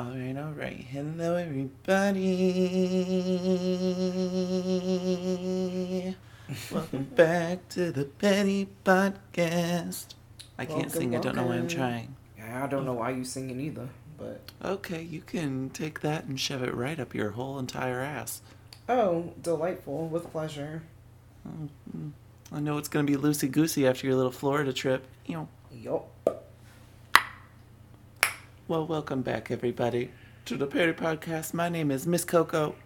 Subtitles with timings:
[0.00, 0.86] Alright, alright.
[0.90, 1.76] Hello, everybody.
[6.72, 10.14] Welcome back to the Petty Podcast.
[10.58, 12.16] I can't Welcome, sing, I don't know why I'm trying.
[12.38, 16.40] Yeah, I don't know why you're singing either, but Okay, you can take that and
[16.40, 18.40] shove it right up your whole entire ass.
[18.88, 20.82] oh, delightful with pleasure.
[21.46, 22.08] Mm-hmm.
[22.50, 25.06] I know it's gonna be loosey goosey after your little Florida trip.
[25.26, 25.48] You know.
[25.70, 26.08] Yup.
[28.70, 30.12] Well, welcome back, everybody,
[30.44, 31.52] to the Perry Podcast.
[31.52, 32.76] My name is Miss Coco.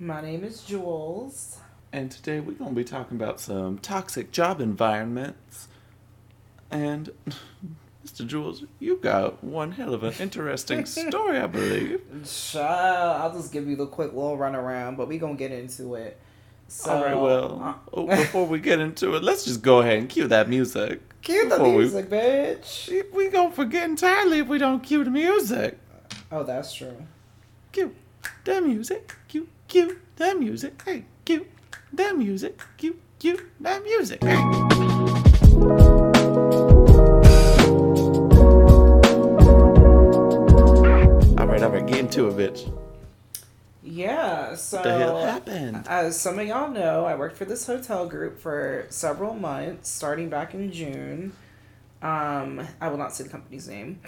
[0.00, 1.58] My name is Jules.
[1.92, 5.68] And today we're going to be talking about some toxic job environments.
[6.70, 7.10] And
[8.06, 8.26] Mr.
[8.26, 12.00] Jules, you got one hell of an interesting story, I believe.
[12.24, 16.18] Child, I'll just give you the quick little runaround, but we're gonna get into it.
[16.68, 19.98] So, All right, well, uh, oh, before we get into it, let's just go ahead
[19.98, 21.02] and cue that music.
[21.26, 22.88] Cue the before we- music, bitch.
[22.88, 25.78] We, we gonna forget entirely if we don't cue the music.
[26.30, 26.96] Oh, that's true.
[27.72, 27.94] Cue
[28.44, 29.12] the music.
[29.28, 30.80] Cue, cue the music.
[30.84, 31.46] Hey, cue
[31.92, 32.60] the music.
[32.76, 34.22] Cue, cue the music.
[34.22, 35.46] Hey.
[41.38, 42.85] All right, all right, get into it, bitch.
[43.96, 44.54] Yeah.
[44.54, 45.86] So What the hell happened?
[45.88, 50.28] As some of y'all know, I worked for this hotel group for several months, starting
[50.28, 51.32] back in June.
[52.02, 54.00] Um, I will not say the company's name.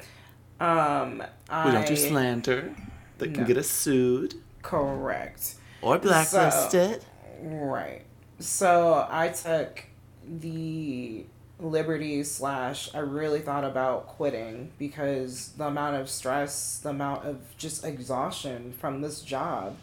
[0.60, 1.22] Um,
[1.64, 2.74] We don't do I- slander.
[3.18, 5.54] They can get us sued Correct.
[5.82, 7.04] or blacklisted.
[7.42, 8.02] Right.
[8.38, 9.84] So I took
[10.24, 11.24] the
[11.60, 17.38] liberty slash I really thought about quitting because the amount of stress, the amount of
[17.56, 19.76] just exhaustion from this job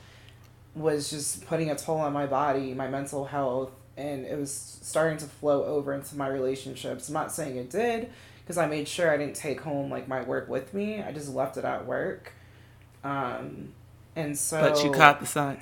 [0.73, 5.17] was just putting a toll on my body, my mental health, and it was starting
[5.17, 7.07] to flow over into my relationships.
[7.07, 8.09] I'm not saying it did
[8.43, 11.01] because I made sure I didn't take home like my work with me.
[11.01, 12.33] I just left it at work.
[13.03, 13.73] Um
[14.15, 15.59] and so but you caught the sign.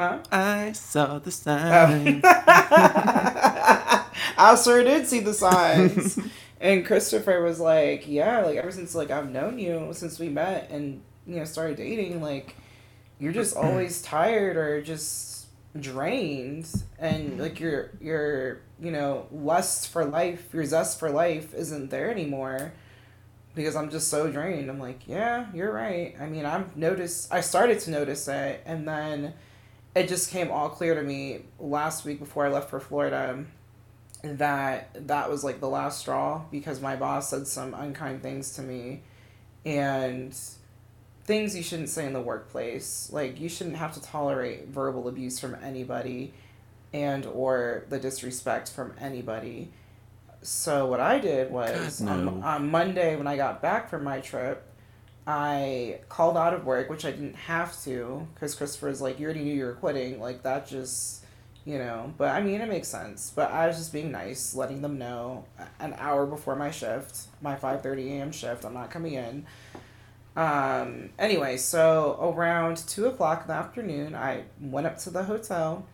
[0.00, 0.18] Huh?
[0.32, 2.20] I saw the Oh.
[4.38, 6.18] I sure did see the signs.
[6.60, 10.70] and Christopher was like, "Yeah, like ever since like I've known you since we met
[10.70, 12.56] and you know started dating, like
[13.18, 16.66] you're just always tired or just drained,
[16.98, 22.10] and like your your you know lust for life, your zest for life isn't there
[22.10, 22.72] anymore."
[23.54, 24.70] Because I'm just so drained.
[24.70, 26.14] I'm like, yeah, you're right.
[26.20, 27.30] I mean, I've noticed.
[27.34, 29.34] I started to notice it, and then
[29.94, 33.44] it just came all clear to me last week before I left for Florida
[34.22, 38.62] that that was like the last straw because my boss said some unkind things to
[38.62, 39.02] me
[39.64, 40.36] and
[41.24, 45.38] things you shouldn't say in the workplace like you shouldn't have to tolerate verbal abuse
[45.38, 46.34] from anybody
[46.92, 49.70] and or the disrespect from anybody
[50.42, 52.28] so what i did was God, no.
[52.28, 54.66] on, on monday when i got back from my trip
[55.26, 59.44] I called out of work, which I didn't have to, because Christopher's like, you already
[59.44, 60.20] knew you were quitting.
[60.20, 61.24] Like, that just,
[61.64, 62.12] you know.
[62.16, 63.32] But I mean, it makes sense.
[63.34, 65.44] But I was just being nice, letting them know
[65.78, 68.32] an hour before my shift, my 5.30 a.m.
[68.32, 69.46] shift, I'm not coming in.
[70.36, 75.86] Um, anyway, so around 2 o'clock in the afternoon, I went up to the hotel,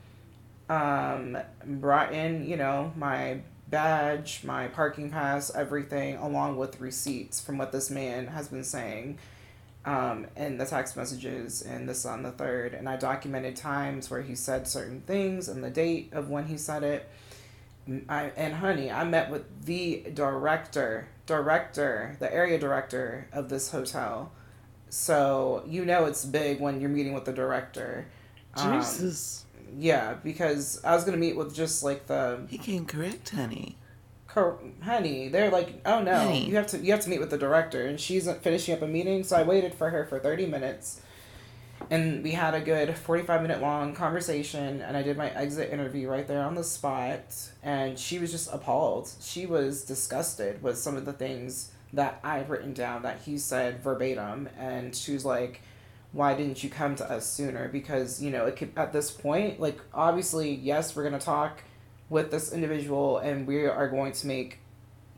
[0.68, 7.58] um, brought in, you know, my badge, my parking pass, everything, along with receipts from
[7.58, 9.18] what this man has been saying,
[9.84, 12.74] um, and the text messages and this on the third.
[12.74, 16.56] And I documented times where he said certain things and the date of when he
[16.56, 17.08] said it.
[18.08, 24.32] I, and honey, I met with the director, director, the area director of this hotel.
[24.88, 28.06] So you know it's big when you're meeting with the director.
[28.56, 29.44] Um, Jesus.
[29.78, 33.76] yeah, because I was gonna meet with just like the He came correct, honey.
[34.28, 36.46] Cor- honey, they're like, oh no, Honey.
[36.46, 38.86] you have to you have to meet with the director, and she's finishing up a
[38.86, 39.24] meeting.
[39.24, 41.00] So I waited for her for thirty minutes,
[41.90, 44.82] and we had a good forty five minute long conversation.
[44.82, 48.52] And I did my exit interview right there on the spot, and she was just
[48.52, 49.08] appalled.
[49.22, 53.82] She was disgusted with some of the things that I've written down that he said
[53.82, 55.62] verbatim, and she was like.
[56.12, 57.68] Why didn't you come to us sooner?
[57.68, 61.62] Because you know, it could at this point, like obviously, yes, we're gonna talk
[62.08, 64.58] with this individual and we are going to make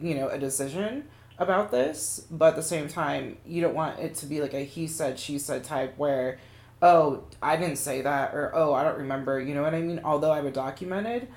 [0.01, 1.05] you know a decision
[1.39, 4.65] about this but at the same time you don't want it to be like a
[4.65, 6.39] he said she said type where
[6.83, 10.01] oh i didn't say that or oh i don't remember you know what i mean
[10.05, 11.29] although i it documented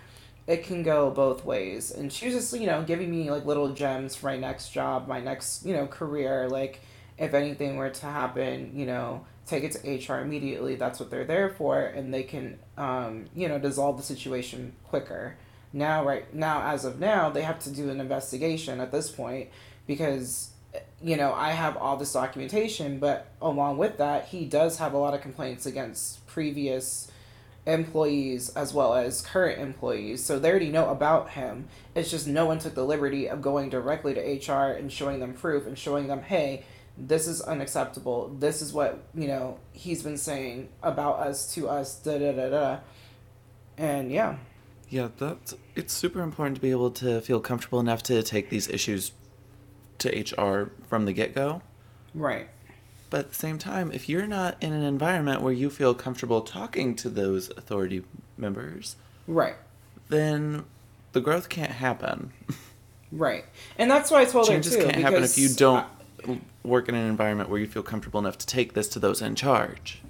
[0.48, 3.74] it can go both ways and she was just you know giving me like little
[3.74, 6.82] gems for my next job my next you know career like
[7.18, 11.26] if anything were to happen you know take it to hr immediately that's what they're
[11.26, 15.36] there for and they can um, you know dissolve the situation quicker
[15.74, 19.50] now right now as of now they have to do an investigation at this point
[19.88, 20.52] because
[21.02, 24.98] you know, I have all this documentation, but along with that, he does have a
[24.98, 27.12] lot of complaints against previous
[27.66, 30.24] employees as well as current employees.
[30.24, 31.68] So they already know about him.
[31.96, 35.34] It's just no one took the liberty of going directly to HR and showing them
[35.34, 36.66] proof and showing them, hey,
[37.08, 38.30] this is unacceptable.
[38.40, 42.50] This is what, you know, he's been saying about us to us, da da da
[42.50, 42.80] da.
[43.78, 44.38] And yeah.
[44.90, 48.70] Yeah, that's it's super important to be able to feel comfortable enough to take these
[48.70, 49.14] issues
[50.00, 51.62] to HR from the get go.
[52.14, 52.50] Right.
[53.10, 56.42] But at the same time, if you're not in an environment where you feel comfortable
[56.42, 58.04] talking to those authority
[58.38, 58.96] members,
[59.28, 59.56] right,
[60.08, 60.64] then
[61.12, 62.32] the growth can't happen.
[63.12, 63.44] Right,
[63.78, 64.86] and that's why I told Changes her too.
[64.86, 65.86] Changes can't happen if you don't
[66.64, 69.36] work in an environment where you feel comfortable enough to take this to those in
[69.36, 70.02] charge.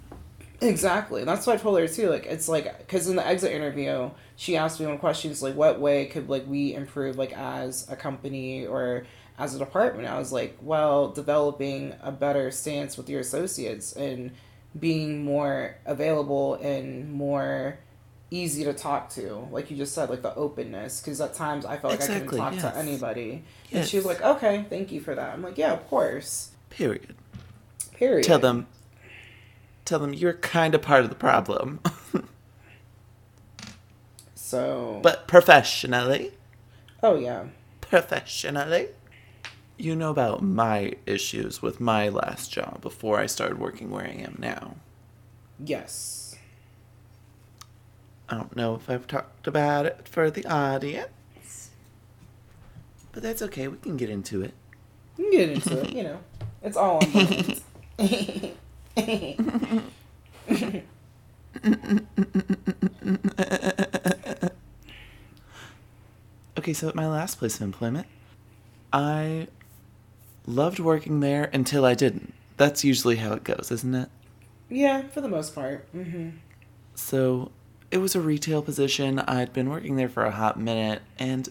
[0.62, 1.24] Exactly.
[1.24, 2.10] That's what I told her too.
[2.10, 5.80] Like it's like because in the exit interview, she asked me one question: like, what
[5.80, 9.06] way could like we improve like as a company or
[9.42, 10.08] as a department.
[10.08, 14.32] I was like, well, developing a better stance with your associates and
[14.80, 17.80] being more available and more
[18.32, 21.02] easy to talk to, like you just said, like the openness.
[21.02, 22.64] Because at times I felt exactly, like I couldn't talk yes.
[22.64, 23.82] to anybody, yes.
[23.82, 27.16] and she was like, "Okay, thank you for that." I'm like, "Yeah, of course." Period.
[27.94, 28.26] Period.
[28.26, 28.68] Tell them.
[29.86, 31.80] Tell them you're kind of part of the problem.
[34.36, 35.00] so.
[35.04, 36.32] But professionally.
[37.04, 37.46] Oh yeah.
[37.82, 38.90] Professionally
[39.82, 44.12] you know about my issues with my last job before I started working where I
[44.12, 44.76] am now.
[45.64, 46.21] Yes.
[48.32, 51.72] I don't know if I've talked about it for the audience.
[53.12, 54.54] But that's okay, we can get into it.
[55.18, 56.20] We can get into it, you know.
[56.64, 57.06] It's all on
[66.58, 68.08] Okay, so at my last place of employment,
[68.94, 69.48] I
[70.46, 72.34] loved working there until I didn't.
[72.56, 74.10] That's usually how it goes, isn't it?
[74.70, 75.94] Yeah, for the most part.
[75.94, 76.30] Mm-hmm.
[76.96, 77.52] So
[77.92, 79.20] it was a retail position.
[79.20, 81.50] I'd been working there for a hot minute, and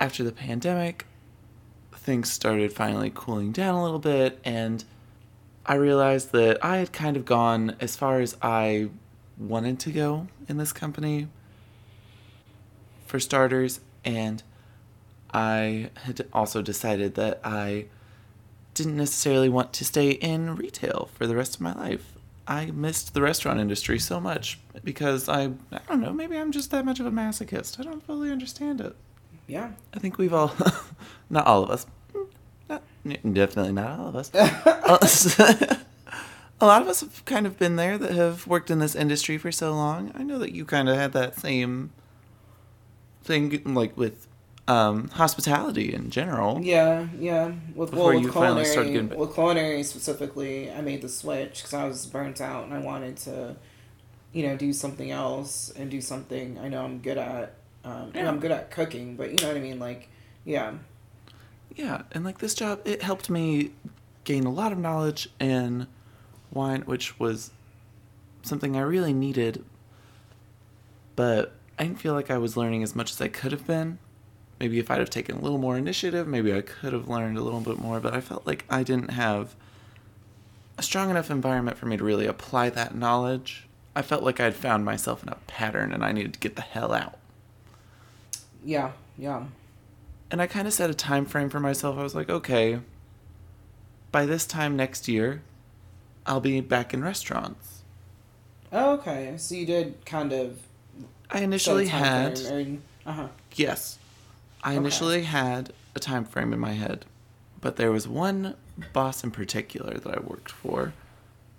[0.00, 1.06] after the pandemic,
[1.94, 4.84] things started finally cooling down a little bit, and
[5.66, 8.88] I realized that I had kind of gone as far as I
[9.36, 11.28] wanted to go in this company,
[13.04, 14.42] for starters, and
[15.32, 17.86] I had also decided that I
[18.74, 22.15] didn't necessarily want to stay in retail for the rest of my life.
[22.48, 26.70] I missed the restaurant industry so much because I I don't know, maybe I'm just
[26.70, 27.80] that much of a masochist.
[27.80, 28.94] I don't fully understand it.
[29.46, 29.72] Yeah.
[29.94, 30.54] I think we've all
[31.30, 31.86] not all of us.
[32.68, 34.30] Not, definitely not all of us.
[36.60, 39.38] a lot of us have kind of been there that have worked in this industry
[39.38, 40.12] for so long.
[40.14, 41.92] I know that you kind of had that same
[43.22, 44.26] thing like with
[44.68, 46.60] um, hospitality in general.
[46.60, 47.52] Yeah, yeah.
[47.74, 49.18] With, Before well, with you culinary, finally started getting...
[49.18, 53.16] with culinary specifically, I made the switch because I was burnt out and I wanted
[53.18, 53.56] to,
[54.32, 57.54] you know, do something else and do something I know I'm good at.
[57.84, 58.20] Um, yeah.
[58.20, 59.78] And I'm good at cooking, but you know what I mean.
[59.78, 60.08] Like,
[60.44, 60.74] yeah.
[61.76, 63.70] Yeah, and like this job, it helped me
[64.24, 65.86] gain a lot of knowledge in
[66.50, 67.52] wine, which was
[68.42, 69.64] something I really needed.
[71.14, 73.98] But I didn't feel like I was learning as much as I could have been
[74.60, 77.42] maybe if I'd have taken a little more initiative, maybe I could have learned a
[77.42, 79.54] little bit more, but I felt like I didn't have
[80.78, 83.66] a strong enough environment for me to really apply that knowledge.
[83.94, 86.62] I felt like I'd found myself in a pattern and I needed to get the
[86.62, 87.18] hell out.
[88.64, 89.44] Yeah, yeah.
[90.30, 91.96] And I kind of set a time frame for myself.
[91.98, 92.80] I was like, okay,
[94.12, 95.42] by this time next year,
[96.26, 97.82] I'll be back in restaurants.
[98.72, 99.34] Oh, okay.
[99.36, 100.58] So you did kind of.
[101.30, 102.40] I initially had.
[103.06, 103.28] uh huh.
[103.54, 103.98] Yes.
[104.66, 104.78] I okay.
[104.78, 107.04] initially had a time frame in my head,
[107.60, 108.56] but there was one
[108.92, 110.92] boss in particular that I worked for.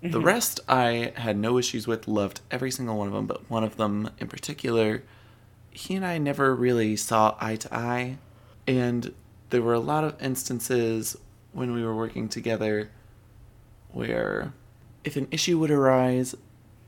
[0.02, 0.10] Mm-hmm.
[0.10, 3.64] The rest I had no issues with, loved every single one of them, but one
[3.64, 5.02] of them in particular,
[5.70, 8.18] he and I never really saw eye to eye.
[8.66, 9.14] And
[9.48, 11.16] there were a lot of instances
[11.52, 12.90] when we were working together
[13.90, 14.52] where
[15.02, 16.34] if an issue would arise,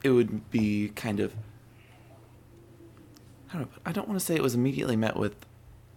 [0.05, 1.33] it would be kind of
[3.53, 5.35] I don't, know, I don't want to say it was immediately met with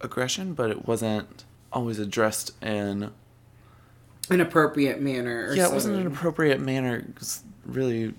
[0.04, 3.12] aggression, but it wasn't always addressed in
[4.30, 5.54] an appropriate manner.
[5.54, 7.06] yeah, it wasn't an appropriate manner
[7.66, 8.14] really,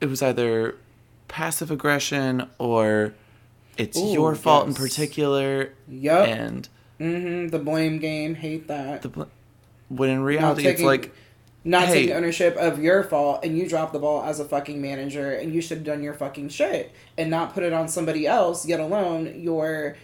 [0.00, 0.76] it was either
[1.28, 3.14] passive aggression or
[3.76, 4.76] it's Ooh, your fault yes.
[4.76, 5.72] in particular.
[5.88, 6.28] Yep.
[6.28, 6.68] And
[7.00, 9.02] mm-hmm, the blame game, hate that.
[9.02, 9.22] The bl-
[9.88, 11.14] when in reality, taking, it's like
[11.64, 14.80] not hey, taking ownership of your fault and you drop the ball as a fucking
[14.80, 18.26] manager and you should have done your fucking shit and not put it on somebody
[18.26, 18.66] else.
[18.66, 19.96] Yet alone your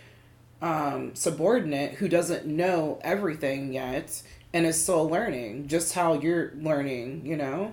[0.63, 4.23] um, subordinate who doesn't know everything yet
[4.53, 7.25] and is still learning, just how you're learning.
[7.25, 7.73] You know.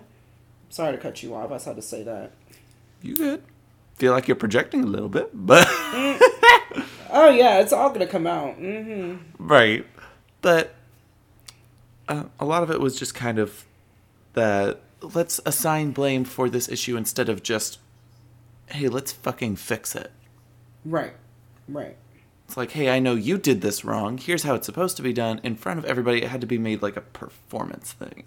[0.69, 1.51] Sorry to cut you off.
[1.51, 2.31] I just had to say that.
[3.01, 3.43] You good?
[3.95, 5.67] Feel like you're projecting a little bit, but
[7.15, 8.55] Oh yeah, it's all gonna come out.
[8.55, 9.85] hmm right.
[10.41, 10.73] But
[12.07, 13.65] uh, a lot of it was just kind of
[14.33, 14.79] that.
[15.01, 17.77] Let's assign blame for this issue instead of just,
[18.67, 20.11] hey, let's fucking fix it.
[20.85, 21.13] Right.
[21.67, 21.97] Right.
[22.53, 24.19] It's like, hey, I know you did this wrong.
[24.19, 25.41] Here's how it's supposed to be done.
[25.41, 28.25] In front of everybody, it had to be made like a performance thing.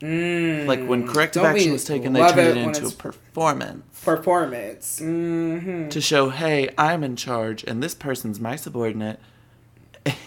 [0.00, 0.66] Mm.
[0.66, 4.98] Like when corrective Don't action was taken, they turned it, when into a performance performance.
[4.98, 9.20] hmm to show, hey, I'm in charge and this person's my subordinate,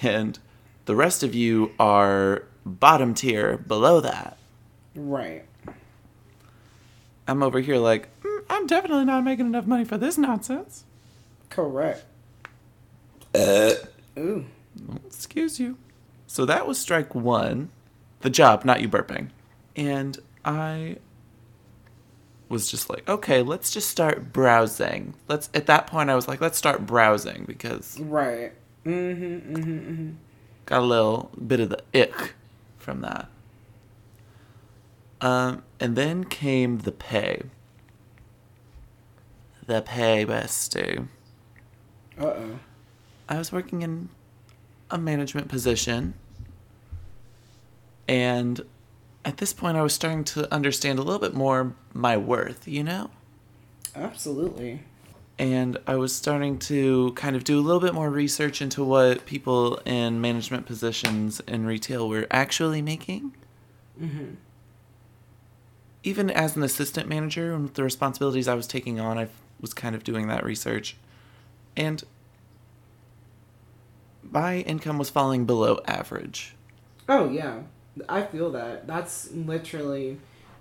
[0.02, 0.40] and
[0.86, 4.38] the rest of you are bottom tier below that.
[4.96, 5.44] Right.
[7.28, 10.86] I'm over here like, "Mm, I'm definitely not making enough money for this nonsense.
[11.50, 12.06] Correct.
[13.36, 14.46] Ooh.
[15.06, 15.78] Excuse you.
[16.28, 17.70] So that was strike one.
[18.22, 19.30] The job, not you burping.
[19.76, 20.98] And I
[22.50, 25.14] was just like, okay, let's just start browsing.
[25.28, 28.54] Let's at that point I was like, let's start browsing because Right.
[28.86, 29.56] Mm-hmm.
[29.56, 29.72] Mm-hmm.
[29.72, 30.10] mm-hmm.
[30.66, 32.34] got a little bit of the ick
[32.78, 33.30] from that.
[35.22, 37.44] Um, and then came the pay.
[39.66, 41.08] The pay, bestie.
[42.20, 42.60] Uh oh.
[43.30, 44.10] I was working in
[44.90, 46.16] a management position.
[48.08, 48.60] And
[49.24, 52.84] at this point, I was starting to understand a little bit more my worth, you
[52.84, 53.12] know?
[53.96, 54.82] Absolutely.
[55.38, 59.26] And I was starting to kind of do a little bit more research into what
[59.28, 63.36] people in management positions in retail were actually making.
[64.02, 64.34] Mm-hmm.
[66.04, 69.28] Even as an assistant manager, and with the responsibilities I was taking on, I
[69.62, 70.98] was kind of doing that research.
[71.78, 72.04] And
[74.32, 76.56] my income was falling below average.
[77.08, 77.62] Oh yeah,
[78.08, 78.88] I feel that.
[78.88, 80.20] That's literally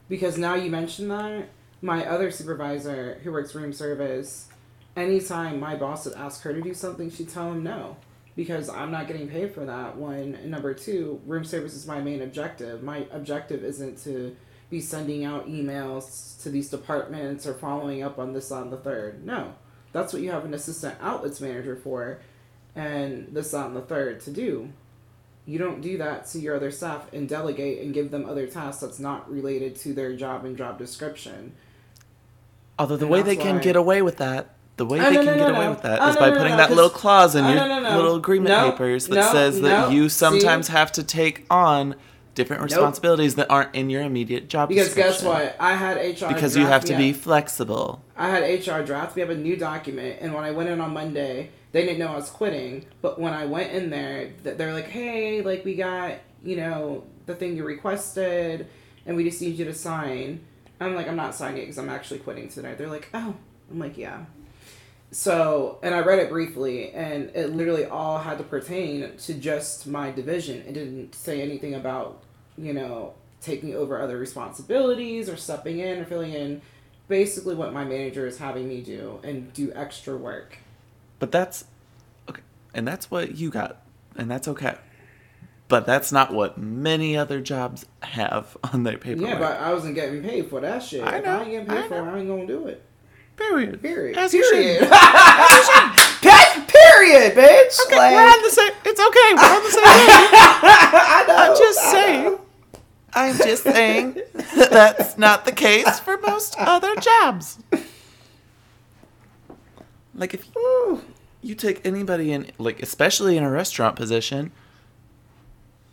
[0.09, 1.49] because now you mention that
[1.81, 4.49] my other supervisor who works room service,
[4.97, 7.97] anytime my boss would ask her to do something, she'd tell him no
[8.35, 9.97] because I'm not getting paid for that.
[9.97, 12.83] One and number two, room service is my main objective.
[12.83, 14.37] My objective isn't to
[14.71, 19.25] be sending out emails to these departments or following up on this on the third.
[19.25, 19.55] No,
[19.93, 22.21] that's what you have an assistant outlets manager for,
[22.77, 24.71] and this on the third to do
[25.47, 28.83] you don't do that to your other staff and delegate and give them other tasks
[28.83, 31.53] that's not related to their job and job description.
[32.79, 35.15] Although the And way they can why- get away with that, the way Oh, they
[35.17, 37.35] no, can no, get no, away with that Oh, is by putting that little clause
[37.35, 40.19] in Oh, your little agreement papers that says that you See?
[40.19, 41.95] sometimes have to take on
[42.35, 42.71] different Nope.
[42.71, 45.57] responsibilities that aren't in your immediate job Because guess what?
[45.59, 48.03] I had HR Because you have to be up- flexible.
[48.19, 50.93] I had HR draft me up a new document, and when I went in on
[50.93, 52.87] Monday, they didn't know I was quitting.
[53.03, 57.35] But when I went in there, they're like, "Hey, like we got you know the
[57.35, 58.69] thing you requested,
[59.07, 60.41] and we just need you to sign."
[60.81, 63.35] I'm like, "I'm not signing it because I'm actually quitting tonight." They're like, "Oh,"
[63.71, 64.25] I'm like, "Yeah."
[65.11, 69.87] So, and I read it briefly, and it literally all had to pertain to just
[69.87, 70.63] my division.
[70.67, 72.23] It didn't say anything about,
[72.59, 76.61] you know, taking over other responsibilities or stepping in or filling in.
[77.09, 80.59] Basically, what my manager is having me do and do extra work.
[81.19, 81.65] But that's
[82.29, 82.43] okay.
[82.75, 83.83] And that's what you got.
[84.17, 84.77] And that's okay.
[85.69, 89.29] But that's not what many other jobs have on their paperwork.
[89.31, 91.05] Yeah, but I wasn't getting paid for that shit.
[91.05, 92.03] I If know, I ain't getting paid I for it.
[92.13, 92.83] I ain't gonna do it.
[93.37, 93.81] Period.
[93.81, 94.17] Period.
[94.19, 94.81] As Period.
[96.21, 97.79] Pe- Period, bitch.
[97.87, 98.73] Okay, Like- we're on the same.
[98.85, 99.35] It's okay.
[99.35, 100.11] We're on the same page.
[100.65, 101.37] I know.
[101.37, 102.25] I'm just I saying.
[102.25, 102.41] know.
[103.15, 104.15] I'm just saying
[104.57, 107.59] that that's not the case for most other jobs.
[110.19, 111.03] Like if Ooh.
[111.43, 114.53] you take anybody in, like especially in a restaurant position,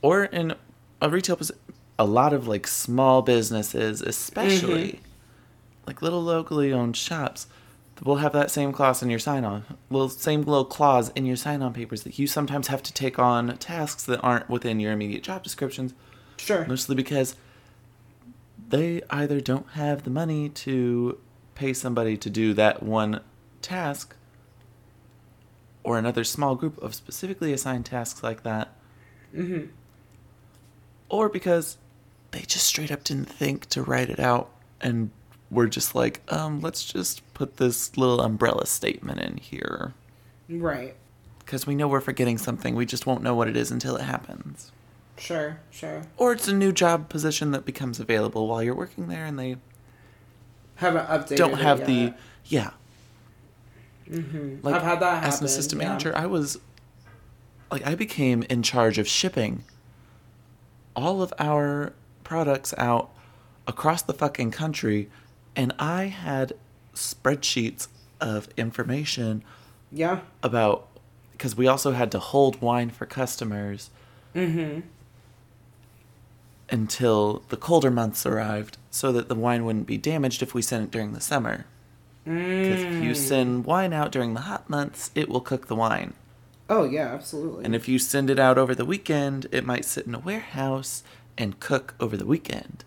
[0.02, 0.56] or in
[1.02, 1.62] a retail position,
[1.98, 5.88] a lot of like small businesses, especially mm-hmm.
[5.88, 7.48] like little locally owned shops,
[8.04, 11.38] will have that same clause in your sign on, little same little clause in your
[11.38, 14.92] sign on papers that you sometimes have to take on tasks that aren't within your
[14.92, 15.94] immediate job descriptions
[16.38, 16.66] Sure.
[16.68, 17.36] mostly because
[18.68, 21.18] they either don't have the money to
[21.54, 23.22] pay somebody to do that one
[23.66, 24.16] task
[25.84, 28.70] or another small group of specifically assigned tasks like that
[29.36, 29.66] Mm-hmm.
[31.10, 31.78] or because
[32.32, 35.10] they just straight up didn't think to write it out and
[35.52, 39.94] were just like um let's just put this little umbrella statement in here
[40.50, 40.96] Right.
[41.40, 44.04] because we know we're forgetting something we just won't know what it is until it
[44.04, 44.72] happens
[45.18, 45.60] Sure.
[45.72, 46.04] Sure.
[46.18, 49.58] or it's a new job position that becomes available while you're working there and they
[50.76, 51.36] Haven't updated.
[51.38, 52.14] don't it have the
[52.46, 52.72] yeah
[54.10, 54.58] Mm-hmm.
[54.66, 55.28] like I've had that happen.
[55.30, 55.88] as an assistant yeah.
[55.88, 56.60] manager i was
[57.72, 59.64] like i became in charge of shipping
[60.96, 61.94] all of our
[62.24, 63.10] products out
[63.68, 65.10] across the fucking country,
[65.56, 66.54] and I had
[66.94, 67.88] spreadsheets
[68.22, 69.44] of information
[69.92, 70.20] Yeah.
[70.44, 70.88] about
[71.34, 73.90] because we also had to hold wine for customers
[74.36, 74.82] Mm-hmm.
[76.70, 80.84] until the colder months arrived so that the wine wouldn't be damaged if we sent
[80.86, 81.66] it during the summer.
[82.26, 83.16] Because if you Mm.
[83.16, 86.14] send wine out during the hot months, it will cook the wine.
[86.70, 87.64] Oh yeah, absolutely.
[87.64, 91.04] And if you send it out over the weekend, it might sit in a warehouse
[91.38, 92.84] and cook over the weekend.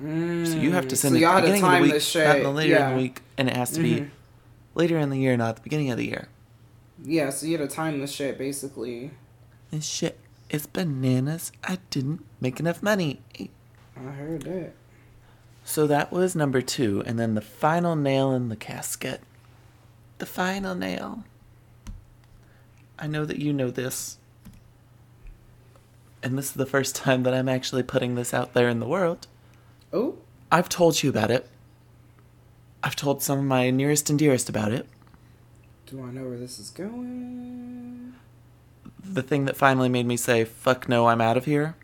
[0.00, 1.20] So you have to send Mm.
[1.20, 2.96] So it at the beginning of the week, this not in the later in the
[2.96, 3.82] week, and it has to Mhm.
[3.82, 4.10] be
[4.74, 6.28] later in the year, not the beginning of the year.
[7.02, 9.10] yeah, so you had to time the shit basically.
[9.72, 10.18] And shit,
[10.50, 11.52] it's bananas.
[11.64, 13.20] I didn't make enough money.
[13.96, 14.72] I heard that.
[15.70, 19.20] So that was number two, and then the final nail in the casket.
[20.18, 21.22] The final nail.
[22.98, 24.18] I know that you know this.
[26.24, 28.86] And this is the first time that I'm actually putting this out there in the
[28.88, 29.28] world.
[29.92, 30.16] Oh,
[30.50, 31.48] I've told you about it.
[32.82, 34.88] I've told some of my nearest and dearest about it.
[35.86, 38.14] do I know where this is going?
[39.04, 41.76] The thing that finally made me say, fuck no, I'm out of here,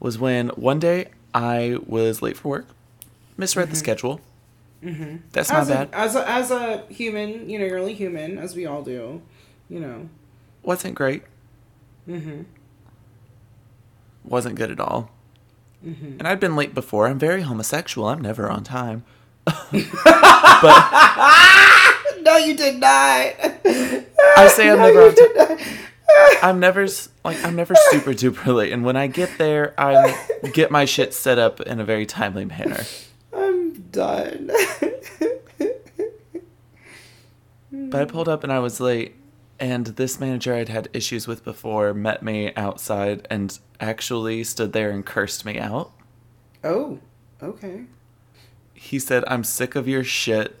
[0.00, 2.66] was when one day I was late for work,
[3.36, 4.20] misread the schedule.
[4.82, 5.16] Mm-hmm.
[5.32, 5.88] That's as bad.
[5.90, 9.22] A, as a as a human, you know, you're only human, as we all do.
[9.68, 10.08] You know.
[10.62, 11.22] Wasn't great.
[12.08, 12.42] Mm-hmm.
[14.24, 15.10] Wasn't good at all.
[15.84, 16.18] Mm-hmm.
[16.18, 17.06] And I'd been late before.
[17.08, 18.08] I'm very homosexual.
[18.08, 19.04] I'm never on time.
[19.44, 19.72] but
[22.22, 23.32] No, you did not.
[24.36, 25.14] I say I'm No, never on
[25.56, 25.58] time.
[26.42, 26.86] I'm never
[27.24, 28.72] like I'm never super duper late.
[28.72, 32.44] And when I get there, I get my shit set up in a very timely
[32.44, 32.84] manner.
[33.32, 34.50] I'm done.
[37.70, 39.14] But I pulled up and I was late,
[39.58, 44.90] and this manager I'd had issues with before met me outside and actually stood there
[44.90, 45.92] and cursed me out.
[46.64, 46.98] oh,
[47.42, 47.84] okay.
[48.74, 50.56] He said, "I'm sick of your shit.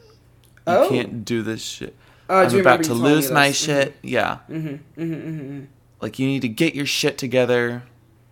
[0.66, 0.88] You Oh.
[0.88, 1.96] can't do this shit.
[2.28, 3.56] I I'm about to you telling me lose my this.
[3.56, 4.38] shit." Yeah.
[4.50, 4.68] Mm-hmm.
[4.68, 5.02] Mm-hmm.
[5.14, 5.64] Mm-hmm.
[6.00, 7.82] like you need to get your shit together.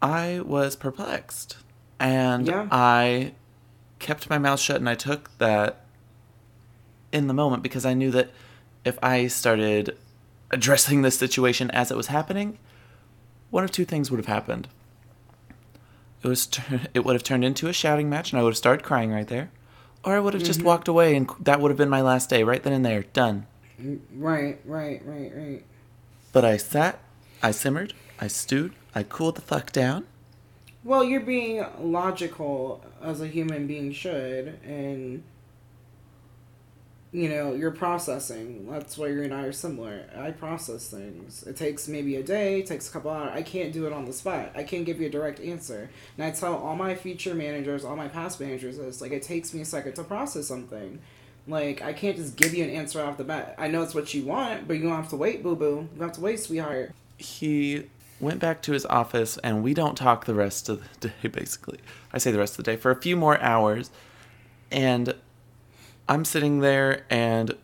[0.02, 1.56] I was perplexed.
[1.98, 2.66] And Yeah.
[2.70, 3.32] I
[3.98, 5.84] kept my mouth shut and I took that
[7.12, 8.30] in the moment because I knew that
[8.84, 9.96] if I started
[10.50, 12.58] addressing this situation as it was happening,
[13.50, 14.68] one of two things would have happened.
[16.22, 18.56] It was tur- it would have turned into a shouting match and I would have
[18.58, 19.50] started crying right there.
[20.02, 22.42] Or I would have just walked away and that would have been my last day
[22.42, 23.02] right then and there.
[23.02, 23.46] Done.
[24.14, 25.64] Right, right, right, right.
[26.32, 27.00] But I sat,
[27.42, 30.06] I simmered, I stewed, I cooled the fuck down.
[30.82, 35.22] Well, you're being logical as a human being should, and
[37.12, 38.70] you know you're processing.
[38.70, 40.04] That's why you and I are similar.
[40.16, 41.42] I process things.
[41.42, 43.32] It takes maybe a day, it takes a couple hours.
[43.34, 44.52] I can't do it on the spot.
[44.54, 45.90] I can't give you a direct answer.
[46.16, 49.52] And I tell all my future managers, all my past managers, this like it takes
[49.52, 51.00] me a second to process something.
[51.50, 53.54] Like I can't just give you an answer off the bat.
[53.58, 55.88] I know it's what you want, but you don't have to wait, boo boo.
[55.96, 56.92] You have to wait, sweetheart.
[57.18, 57.84] he
[58.20, 61.78] went back to his office and we don't talk the rest of the day basically
[62.12, 63.90] i say the rest of the day for a few more hours
[64.70, 65.14] and
[66.06, 67.56] i'm sitting there and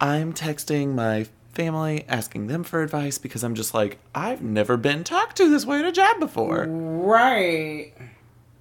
[0.00, 5.04] i'm texting my family asking them for advice because i'm just like i've never been
[5.04, 7.92] talked to this way at a job before Right.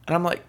[0.07, 0.43] and i'm like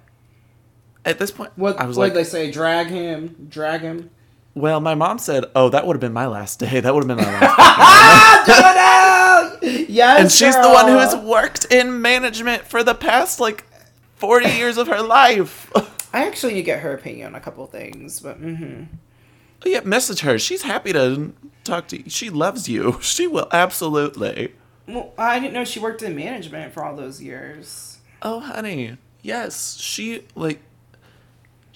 [1.04, 2.50] at this point What i was like they say?
[2.50, 4.10] Drag him, drag him.
[4.54, 7.16] well my mom said oh that would have been my last day that would have
[7.16, 9.88] been my last Ah, do it out!
[9.88, 13.64] Yes, and she's the one who has worked in management for the past like
[14.16, 15.70] 40 years of her life
[16.12, 18.84] I actually need to get her opinion on a couple things, but mm-hmm.
[19.66, 20.38] Yeah, message her.
[20.38, 21.32] She's happy to
[21.64, 22.08] talk to you.
[22.10, 22.98] She loves you.
[23.02, 24.52] She will absolutely.
[24.86, 27.98] Well, I didn't know she worked in management for all those years.
[28.22, 28.96] Oh, honey.
[29.22, 30.60] Yes, she like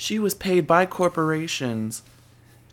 [0.00, 2.02] she was paid by corporations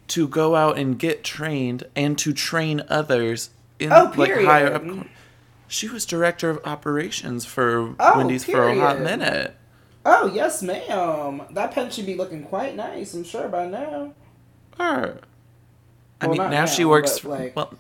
[0.10, 4.84] to go out and get trained and to train others in Oh, like higher up.
[4.84, 5.10] period.
[5.68, 9.56] She was director of operations for Oh, Wendy's for a hot minute.
[10.06, 11.42] Oh yes, ma'am.
[11.50, 13.16] That pen should be looking quite nice.
[13.16, 14.14] I'm sure by now.
[14.78, 15.18] Her.
[16.22, 17.18] I Well, mean, not now, she works.
[17.20, 17.74] but, like- well,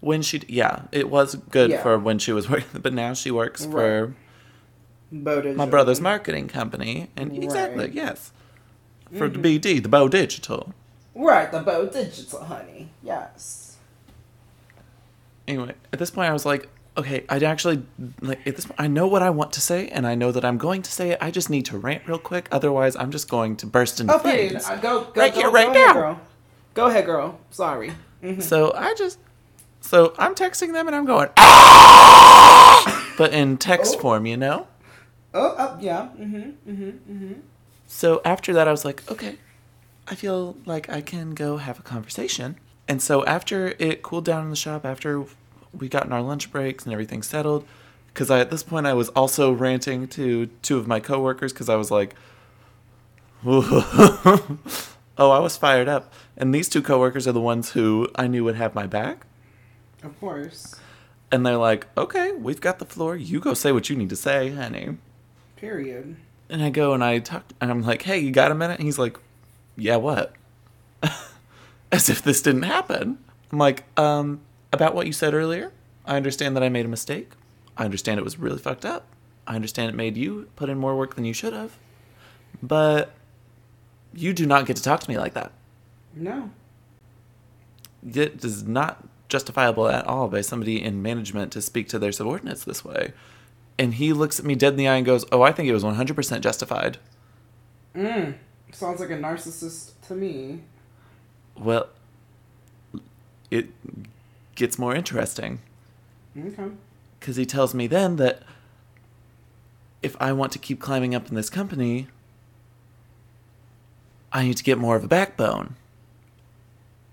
[0.00, 1.82] when she yeah, it was good Yeah.
[1.84, 4.14] for when she was working, but now she works for
[5.12, 5.54] Bowden.
[5.54, 8.32] my brother's marketing company, and exactly yes,
[9.16, 9.32] for Mhm.
[9.42, 10.72] the BD, the Bow Digital.
[11.14, 12.90] Right, the Bow Digital, honey.
[13.02, 13.76] Yes.
[15.46, 17.82] Anyway, at this point, I was like, okay, I'd actually
[18.20, 20.44] like at this point, I know what I want to say, and I know that
[20.44, 21.18] I'm going to say it.
[21.20, 24.18] I just need to rant real quick, otherwise, I'm just going to burst into Oh,
[24.18, 24.50] period.
[24.50, 24.66] flames.
[24.68, 26.20] Uh, go, go, Right go, here, go right ahead, girl.
[26.74, 27.38] Go ahead, girl.
[27.50, 27.92] Sorry.
[28.22, 28.42] Mhm.
[28.42, 29.18] So I just,
[29.80, 33.04] so I'm texting them, and I'm going, ah!
[33.16, 34.00] but in text Oh.
[34.00, 34.66] form, you know?
[35.34, 36.08] Oh, uh, yeah.
[36.18, 36.70] Mm-hmm.
[36.70, 36.84] Mm-hmm.
[37.12, 37.32] Mm-hmm.
[37.88, 39.38] So after that, I was like, okay,
[40.06, 42.56] I feel like I can go have a conversation.
[42.86, 45.24] And so after it cooled down in the shop, after
[45.72, 47.66] we got in our lunch breaks and everything settled,
[48.08, 51.70] because I at this point I was also ranting to two of my coworkers because
[51.70, 52.14] I was like,
[53.46, 56.12] oh, I was fired up.
[56.36, 59.26] And these two coworkers are the ones who I knew would have my back.
[60.02, 60.74] Of course.
[61.32, 63.16] And they're like, okay, we've got the floor.
[63.16, 64.98] You go say what you need to say, honey.
[65.56, 66.16] Period.
[66.50, 68.78] And I go and I talk, and I'm like, hey, you got a minute?
[68.78, 69.18] And he's like,
[69.76, 70.32] yeah, what?
[71.92, 73.18] As if this didn't happen.
[73.52, 74.40] I'm like, um,
[74.72, 75.72] about what you said earlier.
[76.04, 77.32] I understand that I made a mistake.
[77.76, 79.04] I understand it was really fucked up.
[79.46, 81.76] I understand it made you put in more work than you should have.
[82.62, 83.14] But
[84.14, 85.52] you do not get to talk to me like that.
[86.14, 86.50] No.
[88.06, 92.64] It is not justifiable at all by somebody in management to speak to their subordinates
[92.64, 93.12] this way.
[93.78, 95.72] And he looks at me dead in the eye and goes, Oh, I think it
[95.72, 96.98] was 100% justified.
[97.94, 98.34] Mm.
[98.72, 100.62] Sounds like a narcissist to me.
[101.56, 101.88] Well,
[103.50, 103.68] it
[104.54, 105.60] gets more interesting
[106.36, 106.70] Okay.
[107.18, 108.42] because he tells me then that
[110.02, 112.08] if I want to keep climbing up in this company,
[114.32, 115.76] I need to get more of a backbone.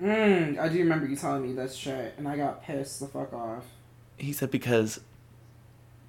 [0.01, 0.59] Mm.
[0.59, 3.63] I do remember you telling me that shit, and I got pissed the fuck off.
[4.17, 4.99] He said because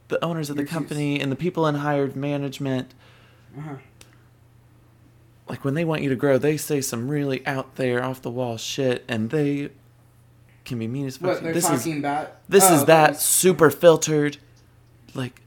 [0.08, 2.94] the owners of the company and the people in hired management,
[3.58, 3.76] Uh-huh.
[5.48, 8.30] like when they want you to grow, they say some really out there, off the
[8.30, 9.70] wall shit, and they
[10.64, 11.30] can be mean as fuck.
[11.34, 12.32] What they're this is talking about?
[12.48, 14.38] this Oh, is that super filtered
[15.14, 15.40] like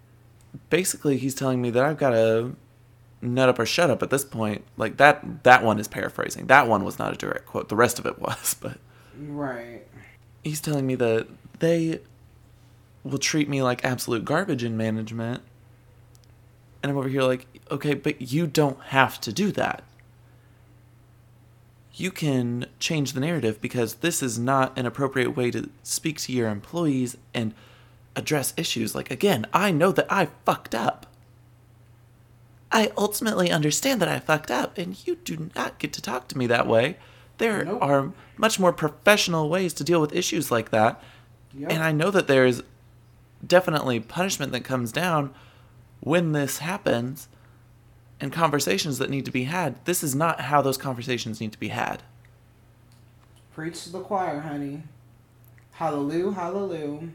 [0.69, 2.55] basically he's telling me that i've got to
[3.21, 6.67] nut up or shut up at this point like that that one is paraphrasing that
[6.67, 8.77] one was not a direct quote the rest of it was but
[9.19, 9.85] Right.
[10.43, 11.27] he's telling me that
[11.59, 11.99] they
[13.09, 15.41] will treat me like absolute garbage in management
[16.81, 19.83] and i'm over here like okay but you don't have to do that
[21.93, 26.31] you can change the narrative because this is not an appropriate way to speak to
[26.31, 27.53] your employees and
[28.15, 28.95] address issues.
[28.95, 31.07] Like, again, I know that I fucked up.
[32.71, 36.37] I ultimately understand that I fucked up, and you do not get to talk to
[36.37, 36.97] me that way.
[37.37, 37.81] There Nope.
[37.81, 41.01] are much more professional ways to deal with issues like that.
[41.53, 41.71] Yep.
[41.71, 42.61] And I know that there's
[43.45, 45.33] definitely punishment that comes down
[45.99, 47.27] when this happens
[48.19, 49.83] and conversations that need to be had.
[49.85, 52.03] This is not how those conversations need to be had.
[53.53, 54.83] Preach to the choir, honey.
[55.71, 57.09] Hallelujah, hallelujah.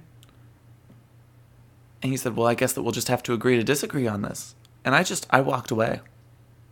[2.02, 4.22] And he said, Well, I guess that we'll just have to agree to disagree on
[4.22, 4.54] this.
[4.84, 6.00] And I just, I walked away.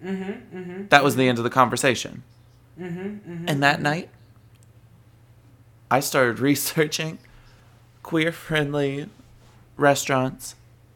[0.04, 0.86] Mm-hmm, mm-hmm.
[0.88, 2.22] That was the end of the conversation.
[2.78, 3.44] Mm-hmm, mm-hmm.
[3.48, 4.10] And that night,
[5.90, 7.18] I started researching
[8.02, 9.08] queer friendly
[9.76, 10.54] restaurants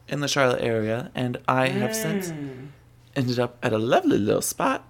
[0.08, 1.10] in the Charlotte area.
[1.14, 2.68] And I have since Mm.
[3.16, 4.84] ended up at a lovely little spot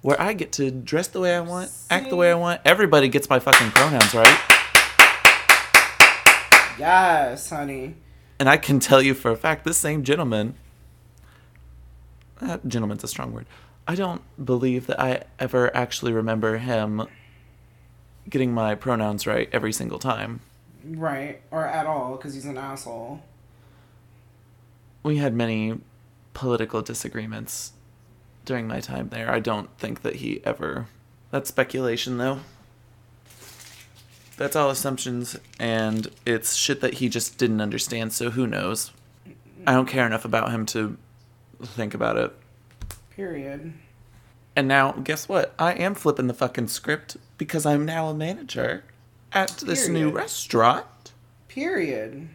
[0.00, 2.60] where I get to dress the way I want, act the way I want.
[2.64, 4.38] Everybody gets my fucking pronouns right.
[6.78, 7.96] Yes, honey.
[8.40, 10.54] And I can tell you for a fact, this same gentleman,
[12.40, 13.46] uh, gentleman's a strong word.
[13.86, 17.06] I don't believe that I ever actually remember him
[18.28, 20.40] getting my pronouns right every single time.
[20.84, 21.42] Right.
[21.50, 23.22] Or at all, because he's an asshole.
[25.02, 25.78] We had many
[26.34, 27.72] political disagreements
[28.44, 29.30] during my time there.
[29.30, 30.86] I don't think that he ever.
[31.30, 32.40] That's speculation, though.
[34.36, 38.90] That's all assumptions, and it's shit that he just didn't understand, so who knows?
[39.66, 40.96] I don't care enough about him to
[41.62, 42.32] think about it.
[43.14, 43.72] Period.
[44.56, 45.54] And now, guess what?
[45.58, 48.84] I am flipping the fucking script because I'm now a manager
[49.32, 51.12] at this new restaurant.
[51.48, 52.28] Period.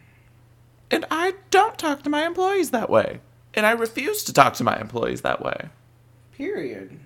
[0.89, 3.19] And I don't talk to my employees that way.
[3.53, 5.69] And I refuse to talk to my employees that way.
[6.33, 6.99] Period.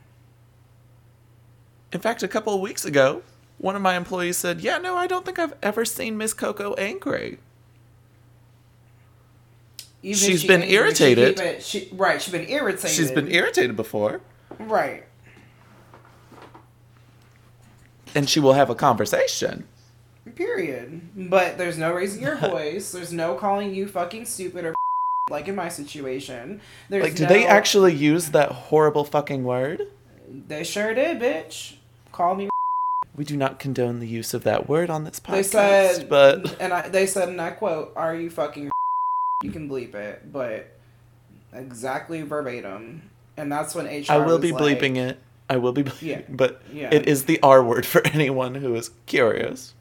[1.92, 3.24] In fact, a couple of weeks ago,
[3.58, 6.74] one of my employees said, Yeah, no, I don't think I've ever seen Miss Coco
[6.76, 7.40] angry.
[10.04, 11.36] Even She's she been angry, irritated.
[11.38, 12.90] keep it- she, right, she's been irritated.
[12.92, 14.22] She's been irritated before,
[14.60, 15.04] Right.
[18.16, 19.68] and she will have a conversation.
[20.36, 21.02] Period.
[21.30, 22.92] But there's no raising your voice.
[22.92, 24.76] There's no calling you fucking stupid or
[25.30, 26.62] like in my situation.
[26.90, 29.88] There's Like, do no, they actually use that horrible fucking word?
[30.30, 31.76] They sure did, bitch.
[32.12, 32.50] Call me.
[33.14, 36.56] We do not condone the use of that word on this podcast, They said, but
[36.62, 38.72] and I, they said, and I quote, "Are you fucking?"
[39.44, 40.72] You can bleep it, but
[41.52, 43.02] exactly verbatim,
[43.36, 44.12] and that's when HR.
[44.14, 45.20] I will be like- bleeping it.
[45.50, 46.22] I will be bleeping, Yeah.
[46.30, 46.90] but Yeah.
[46.94, 49.74] it is the R word for anyone who is curious.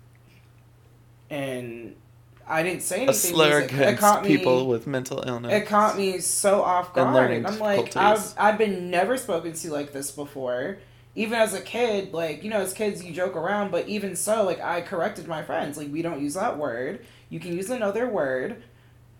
[1.30, 1.94] And
[2.46, 3.10] I didn't say anything.
[3.10, 5.52] A slur it- it against caught me- people with mental illness.
[5.52, 7.14] It caught me so off guard.
[7.46, 8.34] I'm like, I've.
[8.36, 10.78] I've been never spoken to like this before.
[11.16, 14.44] Even as a kid, like, you know, as kids, you joke around, but even so,
[14.44, 15.76] like, I corrected my friends.
[15.76, 17.04] Like, we don't use that word.
[17.28, 18.62] You can use another word.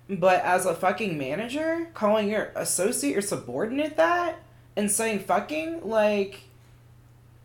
[0.09, 4.37] But as a fucking manager, calling your associate or subordinate that
[4.77, 6.43] and saying fucking, like,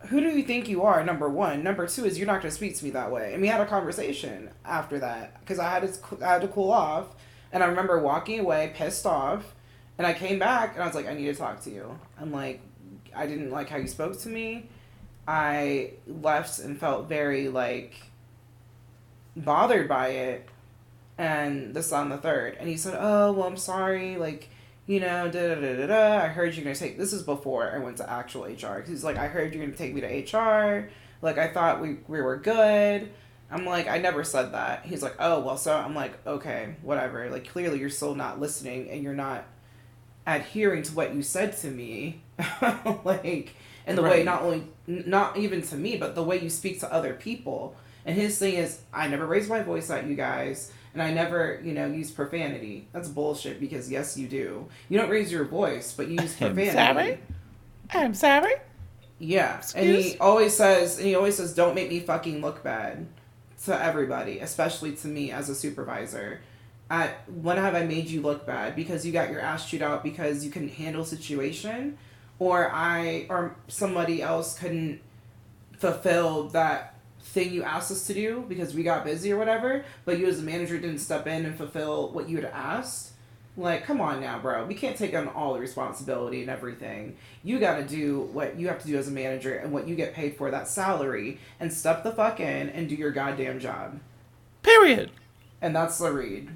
[0.09, 1.03] who do you think you are?
[1.03, 1.63] Number one.
[1.63, 3.33] Number two is you're not going to speak to me that way.
[3.33, 6.71] And we had a conversation after that because I had to I had to cool
[6.71, 7.07] off,
[7.51, 9.55] and I remember walking away pissed off,
[9.97, 11.97] and I came back and I was like, I need to talk to you.
[12.19, 12.61] I'm like,
[13.15, 14.69] I didn't like how you spoke to me.
[15.27, 17.95] I left and felt very like
[19.35, 20.49] bothered by it,
[21.17, 22.57] and this on the third.
[22.59, 24.17] And he said, Oh well, I'm sorry.
[24.17, 24.49] Like
[24.87, 26.23] you know, da da da da da.
[26.23, 26.97] I heard you're gonna take.
[26.97, 28.79] This is before I went to actual HR.
[28.81, 30.89] 'Cause He's like, I heard you're gonna take me to HR.
[31.21, 33.09] Like I thought we we were good.
[33.51, 34.85] I'm like, I never said that.
[34.85, 37.29] He's like, oh well, so I'm like, okay, whatever.
[37.29, 39.45] Like clearly you're still not listening and you're not
[40.27, 42.21] adhering to what you said to me.
[43.03, 44.25] like, and the way Right.
[44.25, 47.75] not only not even to me, but the way you speak to other people.
[48.05, 51.59] And his thing is, I never raised my voice at you guys, and I never,
[51.61, 52.87] you know, use profanity.
[52.93, 54.65] That's bullshit because yes, you do.
[54.87, 56.71] You don't raise your voice, but you use I'm profanity.
[56.71, 57.19] sorry.
[57.93, 58.53] I'm sorry.
[59.19, 63.07] Yeah, and he always says, and he always says, "Don't make me fucking look bad,"
[63.65, 66.41] to everybody, especially to me as a supervisor.
[66.89, 70.03] At when have I made you look bad because you got your ass chewed out
[70.03, 71.97] because you couldn't handle situation,
[72.39, 75.01] or I or somebody else couldn't
[75.77, 76.94] fulfill that
[77.25, 80.39] thing you asked us to do because we got busy or whatever, but you as
[80.39, 83.11] a manager didn't step in and fulfill what you had asked.
[83.57, 84.65] Like, come on now, bro.
[84.65, 87.15] We can't take on all the responsibility and everything.
[87.41, 89.95] You got to do what you have to do as a manager and what you
[89.95, 93.99] get paid for that salary and step the fuck in and do your goddamn job.
[94.61, 95.11] Period.
[95.61, 96.49] And that's the read.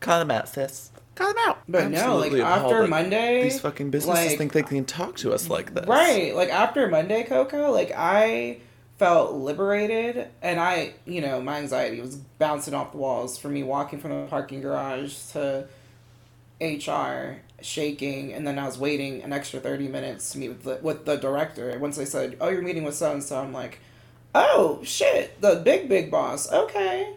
[0.00, 0.90] Call them out, sis.
[1.14, 1.58] Call them out.
[1.68, 5.16] But no, like appalled after that Monday, these fucking businesses like- think they can talk
[5.18, 5.86] to us like this.
[5.86, 6.34] Right.
[6.34, 8.58] Like after Monday, Coco, like I
[8.98, 13.62] felt liberated and I, you know, my anxiety was bouncing off the walls for me
[13.62, 15.66] walking from the parking garage to
[16.60, 20.78] HR shaking and then I was waiting an extra 30 minutes to meet with the,
[20.82, 21.70] with the director.
[21.70, 23.80] And once they said, "Oh, you're meeting with so and so." I'm like,
[24.34, 27.14] "Oh, shit, the big big boss." Okay.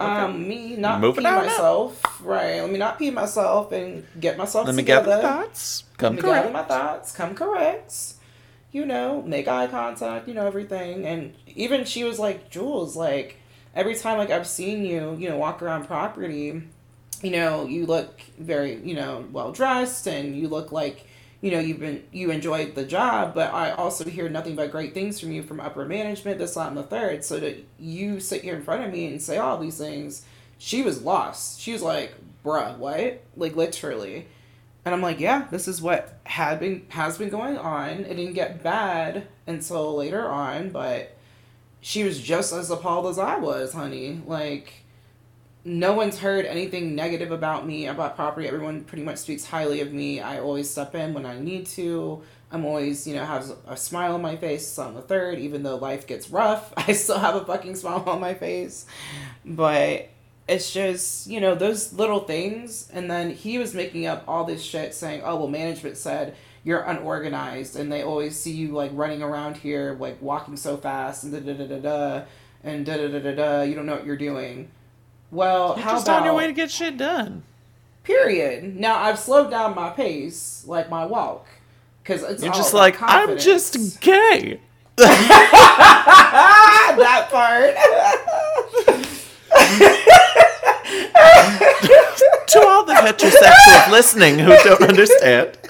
[0.00, 1.46] Um, me not Moving pee on up.
[1.46, 2.60] myself, right?
[2.60, 5.06] Let me not pee myself and get myself Let me together.
[5.06, 5.84] gather my thoughts.
[5.96, 6.52] Come Let me gather correct.
[6.52, 8.14] my thoughts, come correct.
[8.70, 11.06] You know, make eye contact, you know, everything.
[11.06, 13.38] And even she was like, Jules, like,
[13.74, 16.62] every time, like, I've seen you, you know, walk around property,
[17.22, 21.06] you know, you look very, you know, well dressed and you look like,
[21.40, 24.92] you know, you've been, you enjoyed the job, but I also hear nothing but great
[24.92, 27.24] things from you from upper management, this, that, and the third.
[27.24, 30.24] So that you sit here in front of me and say all these things,
[30.58, 31.60] she was lost.
[31.60, 33.22] She was like, bruh, what?
[33.36, 34.26] Like, literally.
[34.84, 37.90] And I'm like, yeah, this is what had been has been going on.
[37.90, 41.14] It didn't get bad until later on, but
[41.80, 44.22] she was just as appalled as I was, honey.
[44.26, 44.84] Like
[45.64, 48.46] no one's heard anything negative about me about property.
[48.46, 50.20] Everyone pretty much speaks highly of me.
[50.20, 52.22] I always step in when I need to.
[52.50, 55.76] I'm always, you know, have a smile on my face on the third, even though
[55.76, 56.72] life gets rough.
[56.76, 58.86] I still have a fucking smile on my face.
[59.44, 60.08] But
[60.48, 64.62] it's just you know those little things and then he was making up all this
[64.62, 69.22] shit saying oh well management said you're unorganized and they always see you like running
[69.22, 72.24] around here like walking so fast and da da da da da
[72.64, 74.70] and da da da da da you don't know what you're doing
[75.30, 77.42] well You're how just about on your way to get shit done.
[78.04, 81.46] period now i've slowed down my pace like my walk
[82.02, 84.60] because it's You're all just like, I'm just gay.
[84.96, 85.18] that
[87.30, 87.74] part
[92.48, 95.56] to all the heterosexuals listening who don't understand.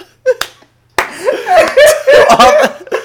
[0.98, 2.97] To all the-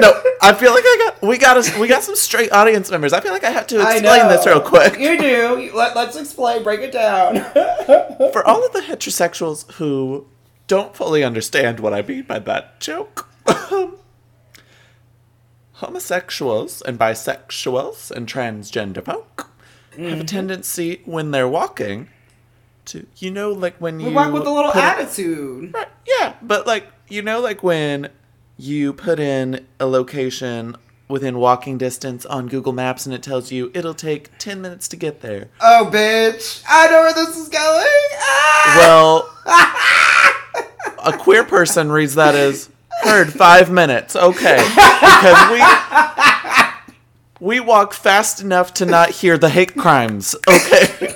[0.00, 3.12] no, I feel like I got we got us we got some straight audience members.
[3.12, 4.98] I feel like I have to explain this real quick.
[4.98, 5.70] You do.
[5.74, 6.62] Let, let's explain.
[6.62, 7.36] Break it down.
[8.32, 10.26] For all of the heterosexuals who
[10.66, 13.28] don't fully understand what I mean by that joke,
[15.72, 19.46] homosexuals and bisexuals and transgender folk
[19.92, 20.08] Mm-hmm.
[20.08, 22.10] have a tendency when they're walking
[22.84, 25.74] to, you know, like when you walk with a little attitude.
[25.74, 28.08] Right, yeah, but like you know, like when
[28.60, 30.76] you put in a location
[31.08, 34.96] within walking distance on Google Maps and it tells you it'll take ten minutes to
[34.96, 35.48] get there.
[35.60, 36.62] Oh, bitch!
[36.68, 37.86] I know where this is going.
[38.18, 38.76] Ah!
[38.78, 39.34] Well,
[41.14, 42.68] a queer person reads that as,
[43.02, 44.14] heard five minutes.
[44.14, 45.50] Okay, because
[47.40, 50.36] we we walk fast enough to not hear the hate crimes.
[50.46, 51.14] Okay,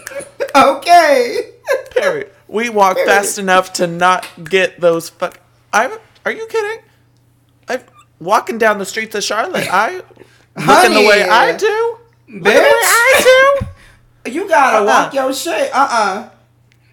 [0.54, 1.50] Okay.
[1.90, 2.26] Perry.
[2.48, 5.40] We walk fast enough to not get those fuck.
[5.72, 5.92] I'm.
[6.24, 6.84] are you kidding?
[8.20, 9.68] Walking down the streets of Charlotte.
[9.70, 9.96] I
[10.56, 11.98] looking the way I do.
[12.28, 13.66] Looking the way I do.
[14.26, 14.86] You gotta Uh-uh.
[14.86, 15.70] walk your shit.
[15.74, 16.28] Uh uh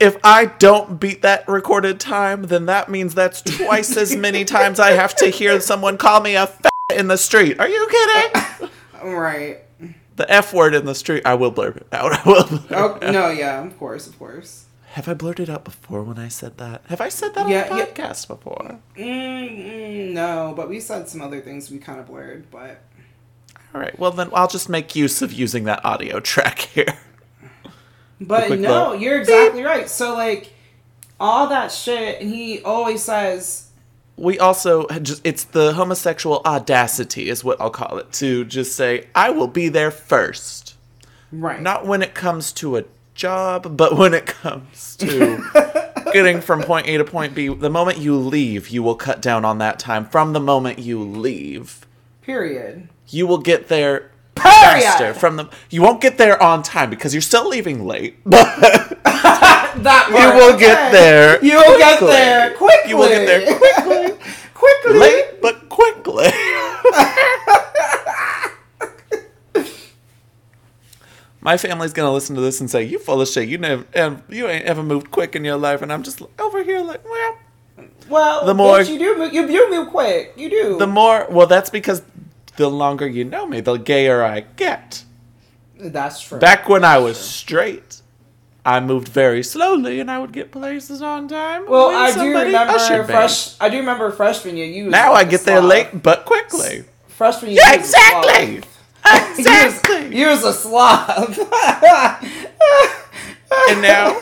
[0.01, 4.81] If I don't beat that recorded time, then that means that's twice as many times
[4.81, 7.57] I have to hear someone call me a fat in the street.
[7.57, 8.69] Are you kidding?
[9.05, 9.60] Right.
[10.17, 11.21] The F word in the street.
[11.25, 12.12] I will blurb it out.
[12.12, 12.45] I will.
[12.69, 13.13] Oh it out.
[13.13, 14.65] no, yeah, of course, of course.
[14.91, 16.82] Have I blurted out before when I said that?
[16.88, 18.80] Have I said that Yeah, on the podcast before?
[18.97, 22.82] Mm, mm, no, but we said some other things we kind of blurred, but
[23.73, 23.97] All right.
[23.97, 26.97] Well, then I'll just make use of using that audio track here.
[28.19, 29.89] but no, you're exactly right.
[29.89, 30.54] So like
[31.19, 33.69] all that shit, and he always says,
[34.17, 39.08] We also just, it's the homosexual audacity, is what I'll call it, to just say,
[39.15, 40.75] I will be there first.
[41.32, 42.84] right, Not when it comes to a
[43.15, 45.43] job, but when it comes to
[46.13, 47.47] getting from point A to point B.
[47.47, 50.06] The moment you leave, you will cut down on that time.
[50.06, 51.86] From the moment you leave,
[52.21, 52.89] period.
[53.08, 54.84] you will get there Period.
[54.84, 55.13] faster.
[55.13, 58.47] From the you won't get there on time because you're still leaving late, but
[59.04, 61.43] That you will get there.
[61.43, 62.89] You will get there quickly.
[62.89, 64.17] You will get there quickly.
[64.54, 65.00] quickly.
[65.00, 66.26] late but quickly.
[71.41, 73.49] My family's gonna listen to this and say, "You full of shit.
[73.49, 76.63] You never, ev- you ain't ever moved quick in your life." And I'm just over
[76.63, 77.38] here like, well,
[78.10, 80.34] Well, The more- you do, move, you do move quick.
[80.36, 80.77] You do.
[80.77, 81.25] the more.
[81.30, 82.01] Well, that's because
[82.58, 85.04] the longer you know me, the gayer I get.
[85.80, 86.38] That's true.
[86.38, 88.01] Back when I was straight,
[88.65, 91.63] I moved very slowly, and I would get places on time.
[91.67, 93.56] well, I do remember fresh.
[93.60, 94.67] I do remember freshman year.
[94.67, 96.84] You Now I get there late but quickly.
[97.08, 97.62] Freshman year.
[97.65, 98.62] Yeah, exactly.
[99.38, 100.15] Exactly.
[100.17, 101.30] You was a slob.
[103.69, 104.19] and now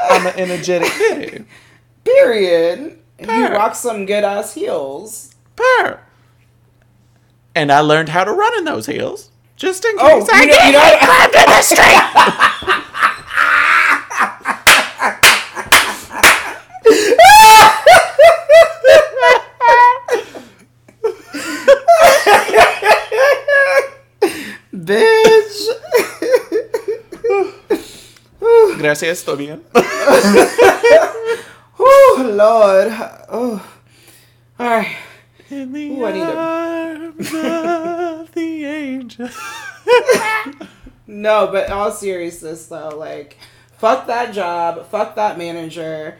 [0.00, 1.44] I'm an energetic bitty.
[2.04, 2.98] Period.
[3.18, 5.34] And You rock some good ass heels.
[5.56, 6.00] Purr.
[7.54, 9.30] And I learned how to run in those heels.
[9.56, 12.09] Just in oh, case Oh, I you know- get you know- crimed in the street.
[28.90, 29.62] Gracias, estoy bien.
[31.78, 32.88] oh Lord.
[33.28, 33.64] Oh.
[34.58, 34.96] All right.
[35.48, 37.28] In the Ooh, I need a- arms
[38.28, 39.28] of the angel.
[41.06, 43.36] No, but all seriousness though, like,
[43.78, 46.18] fuck that job, fuck that manager,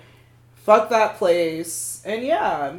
[0.54, 2.70] fuck that place, and yeah,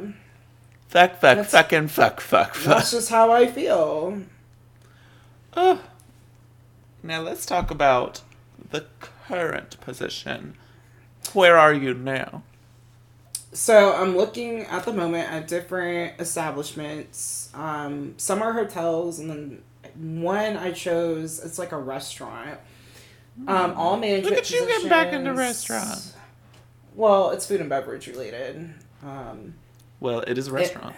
[0.88, 2.76] fuck, fuck, That's- fucking fuck, fuck, fuck.
[2.76, 4.22] that's just how I feel.
[5.54, 5.80] Oh.
[7.02, 8.20] Now let's talk about
[8.70, 8.84] the
[9.26, 10.54] current position.
[11.32, 12.42] Where are you now?
[13.52, 17.50] So I'm looking at the moment at different establishments.
[17.54, 19.62] Um, some are hotels, and then
[19.94, 21.38] one I chose.
[21.44, 22.58] It's like a restaurant.
[23.46, 24.34] Um, all management.
[24.36, 26.14] Look at you getting back into restaurants.
[26.94, 28.74] Well, it's food and beverage related.
[29.02, 29.54] Um,
[30.00, 30.94] Well, it is a restaurant.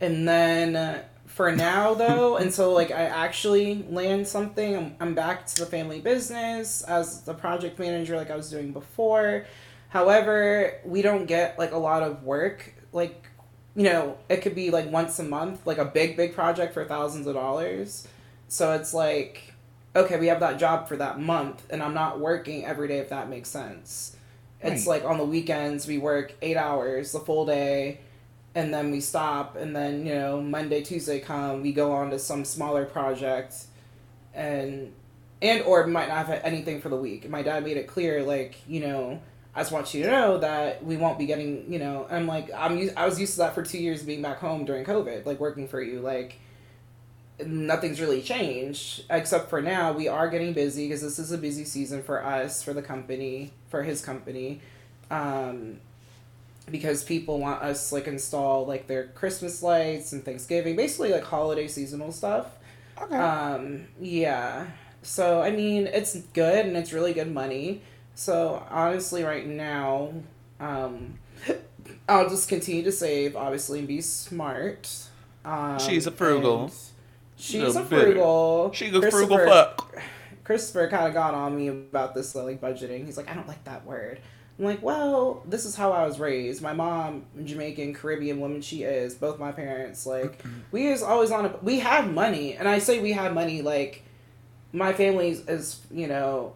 [0.00, 1.02] and then uh,
[1.38, 6.00] for now though, until like I actually land something, I'm, I'm back to the family
[6.00, 9.46] business as the project manager, like I was doing before.
[9.88, 12.74] However, we don't get like a lot of work.
[12.92, 13.28] Like,
[13.76, 16.84] you know, it could be like once a month, like a big, big project for
[16.84, 18.08] thousands of dollars.
[18.48, 19.54] So it's like,
[19.94, 23.10] okay, we have that job for that month, and I'm not working every day if
[23.10, 24.16] that makes sense.
[24.60, 25.02] It's Right.
[25.02, 28.00] like on the weekends we work eight hours, the full day,
[28.58, 32.18] and then we stop, and then you know Monday, Tuesday come, we go on to
[32.18, 33.54] some smaller project,
[34.34, 34.92] and
[35.40, 37.30] and or might not have anything for the week.
[37.30, 39.22] My dad made it clear, like you know,
[39.54, 42.08] I just want you to know that we won't be getting, you know.
[42.10, 44.84] I'm like, I'm I was used to that for two years being back home during
[44.84, 46.40] COVID, like working for you, like
[47.46, 51.64] nothing's really changed except for now we are getting busy because this is a busy
[51.64, 54.60] season for us for the company for his company
[55.12, 55.78] um
[56.70, 61.66] because people want us like install like their christmas lights and thanksgiving basically like holiday
[61.68, 62.46] seasonal stuff
[63.00, 63.16] Okay.
[63.16, 64.66] um yeah
[65.02, 67.80] so i mean it's good and it's really good money
[68.14, 70.12] so honestly right now
[70.58, 71.18] um
[72.08, 74.88] i'll just continue to save obviously and be smart
[75.44, 76.70] um, She's a frugal.
[77.36, 78.70] She's Little a frugal.
[78.74, 79.96] she go frugal fuck.
[80.44, 83.06] Christopher kind of got on me about this like budgeting.
[83.06, 84.20] He's like, I don't like that word.
[84.58, 86.60] I'm like, well, this is how I was raised.
[86.62, 89.14] My mom, Jamaican, Caribbean woman, she is.
[89.14, 90.42] Both my parents, like,
[90.72, 91.54] we is always on a.
[91.62, 93.62] We have money, and I say we have money.
[93.62, 94.02] Like,
[94.72, 96.54] my family is, you know,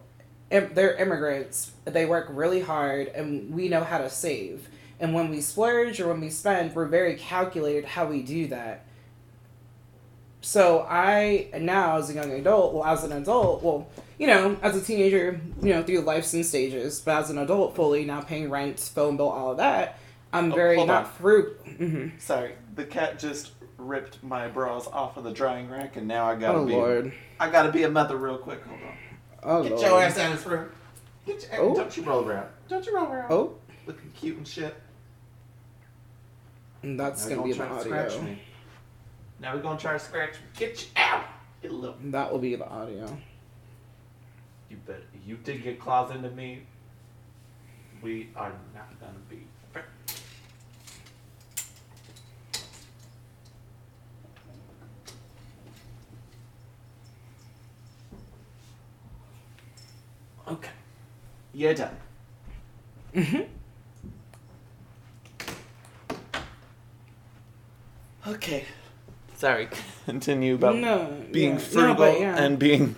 [0.51, 1.71] im- they're immigrants.
[1.85, 4.67] They work really hard, and we know how to save.
[4.99, 8.85] And when we splurge or when we spend, we're very calculated how we do that.
[10.45, 13.87] So I now, as a young adult, well, as an adult, well,
[14.19, 17.77] you know, as a teenager, you know, through life's and stages, but as an adult,
[17.77, 19.97] fully now paying rent, phone bill, all of that,
[20.33, 21.11] I'm Oh, very not on.
[21.11, 21.57] fruit.
[21.77, 26.25] hmm Sorry, the cat just ripped my bras off of the drying rack, and now
[26.29, 26.73] I gotta Oh be.
[26.73, 27.13] lord.
[27.39, 28.61] I gotta be a mother real quick.
[28.65, 28.97] Hold on.
[29.43, 29.81] Oh Get lord.
[29.81, 30.69] your ass out of this room.
[31.25, 31.73] Get your, Oh.
[31.75, 32.49] Don't you roll around.
[32.67, 33.31] Don't you roll around.
[33.31, 34.75] Oh, Looking cute and shit.
[36.81, 38.21] and that's Now gonna be the try to scratch audio.
[38.23, 38.41] me.
[39.43, 40.45] Now we're gonna try to scratch me.
[40.55, 41.25] Get you out.
[41.61, 41.97] Get a little.
[42.01, 43.05] That will be the audio.
[44.69, 45.01] You bet.
[45.27, 46.61] You dig your claws into me.
[48.01, 49.45] We are not gonna be.
[60.47, 60.69] Okay.
[61.53, 61.97] You're done.
[63.13, 63.47] Mhm.
[68.25, 68.65] Okay.
[69.43, 69.67] Sorry.
[70.05, 71.55] Continue about No, being yeah.
[71.55, 72.37] No, frugal but yeah.
[72.41, 72.95] and being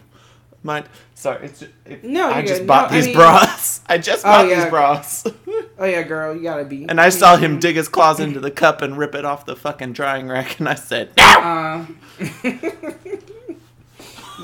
[0.62, 0.86] mind.
[1.16, 2.68] Sorry, it's just, it, No, I just good.
[2.68, 3.82] bought No, I these mean- bras.
[3.90, 4.62] I just Oh, bought yeah.
[4.62, 5.24] these bras,
[5.80, 6.86] Oh yeah, girl, you gotta be.
[6.88, 9.56] and I saw him dig his claws into the cup and rip it off the
[9.56, 11.86] fucking drying rack, and I said, "No!" Uh,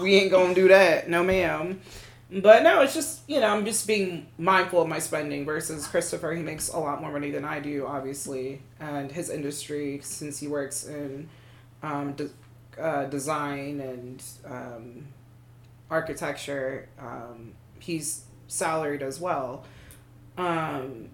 [0.01, 1.81] we ain't gonna do that, no ma'am.
[2.33, 6.33] But no, it's just you know I'm just being mindful of my spending versus Christopher.
[6.33, 10.47] He makes a lot more money than I do, obviously, and his industry since he
[10.47, 11.29] works in
[11.83, 12.29] um, de-
[12.81, 15.07] uh, design and um,
[15.89, 19.63] architecture, um, he's salaried as well.
[20.37, 21.09] Um,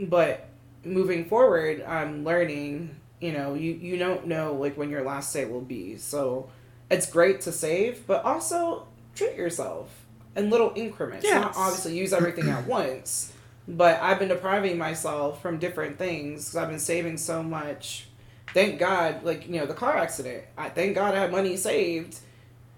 [0.00, 0.48] but
[0.84, 2.96] moving forward, I'm learning.
[3.20, 6.50] You know, you you don't know like when your last day will be, so
[6.90, 9.90] it's great to save, but also treat yourself
[10.36, 11.24] in little increments.
[11.40, 13.32] Not obviously use everything at once,
[13.66, 18.06] but I've been depriving myself from different things because I've been saving so much.
[18.54, 20.44] Thank God, like you know, the car accident.
[20.56, 22.18] I thank God I had money saved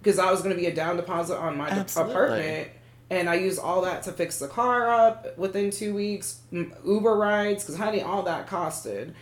[0.03, 2.13] because I was going to be a down deposit on my Absolutely.
[2.15, 2.69] apartment,
[3.11, 6.41] and I used all that to fix the car up within two weeks.
[6.53, 9.13] Uber rides, because honey, all that costed.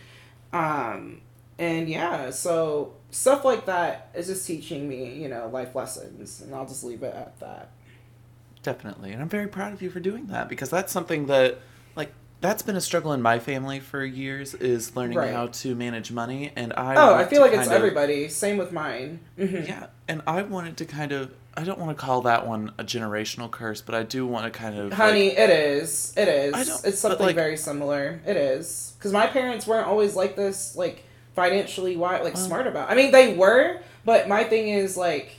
[0.51, 1.21] Um,
[1.57, 6.55] and yeah, so stuff like that is just teaching me, you know, life lessons, and
[6.55, 7.71] I'll just leave it at that.
[8.63, 11.59] Definitely, and I'm very proud of you for doing that because that's something that,
[12.41, 15.33] that's been a struggle in my family for years is learning Right.
[15.33, 16.95] how to manage money, and I.
[16.95, 18.29] oh, I feel like it's of- everybody.
[18.29, 19.19] Same with mine.
[19.37, 21.31] hmm Yeah, and I wanted to kind of.
[21.57, 24.57] I don't want to call that one a generational curse, but I do want to
[24.57, 24.85] kind of.
[24.91, 26.13] like- Honey, it is.
[26.15, 26.53] It is.
[26.53, 28.21] I don't- it's something like- very similar.
[28.25, 31.03] It is because my parents weren't always like this, like
[31.35, 32.89] financially wise, like smart about.
[32.89, 35.31] I mean, they were, but my thing is like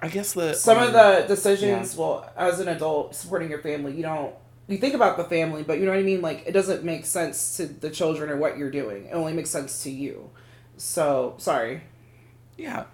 [0.00, 1.94] I guess the some of um, the decisions.
[1.94, 4.34] Well, as an adult supporting your family, you don't.
[4.70, 6.22] You think about the family, but you know what I mean.
[6.22, 9.06] Like it doesn't make sense to the children or what you're doing.
[9.06, 10.30] It only makes sense to you.
[10.76, 11.82] So sorry.
[12.56, 12.84] Yeah,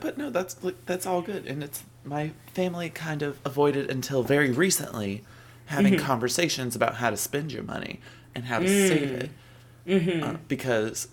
[0.00, 0.54] but no, that's
[0.86, 5.22] that's all good, and it's my family kind of avoided until very recently
[5.66, 6.04] having Mm-hmm.
[6.06, 8.00] conversations about how to spend your money
[8.34, 8.88] and how to Mm.
[8.88, 9.30] save it
[9.86, 10.22] Mm-hmm.
[10.24, 11.08] uh, because.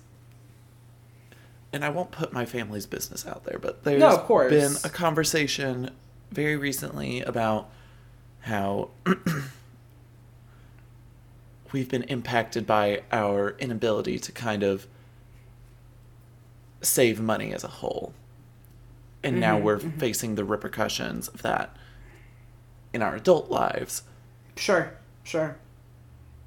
[1.74, 4.18] And I won't put my family's business out there, but there's No,
[4.50, 5.90] been a conversation
[6.30, 7.70] very recently about
[8.42, 8.90] how
[11.72, 14.88] we've been impacted by our inability to kind of
[16.82, 18.14] save money as a whole.
[19.24, 21.76] And now Mhm, we're facing the repercussions of that
[22.92, 24.04] in our adult lives.
[24.56, 24.92] Sure.
[25.24, 25.58] Sure.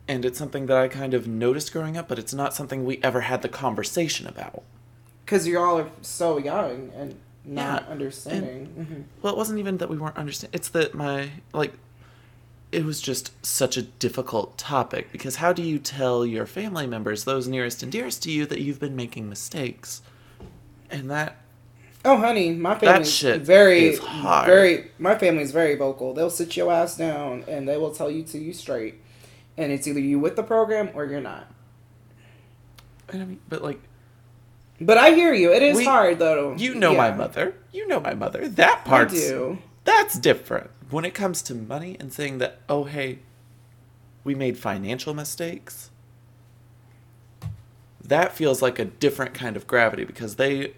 [0.09, 2.99] And it's something that I kind of noticed growing up, but it's not something we
[3.03, 4.62] ever had the conversation about.
[5.25, 7.14] Because you all are so young and
[7.45, 8.66] not Yeah, understanding.
[8.66, 10.55] hmm Well, it wasn't even that we weren't understanding.
[10.59, 11.72] It's that my like
[12.75, 17.25] it was just such a difficult topic because how do you tell your family members,
[17.25, 20.03] those nearest and dearest to you, that you've been making mistakes?
[20.91, 21.37] And that
[22.07, 24.91] Oh, honey, my family's very, very.
[24.99, 26.12] My family's very vocal.
[26.12, 28.97] They'll sit your ass down and they will tell you to you straight,
[29.57, 31.47] and it's either you with the program or you're not.
[33.09, 33.81] and I mean, but like
[34.81, 35.51] But I hear you.
[35.53, 36.55] It is We- hard though.
[36.59, 38.49] you know my mother, you know my mother.
[38.49, 39.59] That I part's do.
[39.85, 43.20] that's different when it comes to money and saying that oh hey,
[44.22, 45.91] we made financial mistakes.
[48.03, 50.74] That feels like a different kind of gravity because they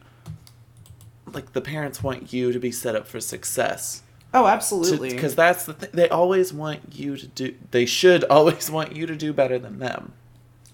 [1.33, 4.03] like the parents want you to be set up for success.
[4.33, 5.11] Oh, absolutely.
[5.11, 5.91] Because that's the thing.
[5.93, 7.55] They always want you to do.
[7.71, 10.13] They should always want you to do better than them.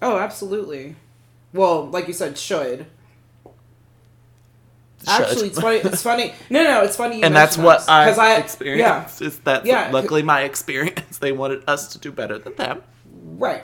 [0.01, 0.95] oh, absolutely.
[1.53, 2.87] Well, like you said, should.
[5.07, 5.77] Actually, it's funny.
[5.77, 6.33] It's funny.
[6.49, 7.17] No, no, it's funny.
[7.17, 9.21] You and that's what I I experienced.
[9.21, 9.27] Yeah.
[9.27, 9.89] Is that Yeah.
[9.91, 11.17] luckily my experience?
[11.19, 12.83] They wanted us to do better than them.
[13.37, 13.63] Right.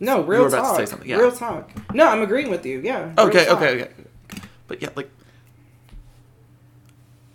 [0.00, 0.76] No, real were about to talk.
[0.76, 1.16] say something, yeah.
[1.16, 1.70] Real talk.
[1.94, 2.80] No, I'm agreeing with you.
[2.84, 3.12] Yeah.
[3.18, 3.90] Okay, okay, okay.
[4.66, 5.10] But yeah, like,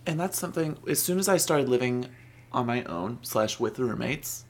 [0.06, 0.76] and that's something.
[0.88, 2.06] As soon as I started living
[2.52, 4.44] on my own slash with roommates,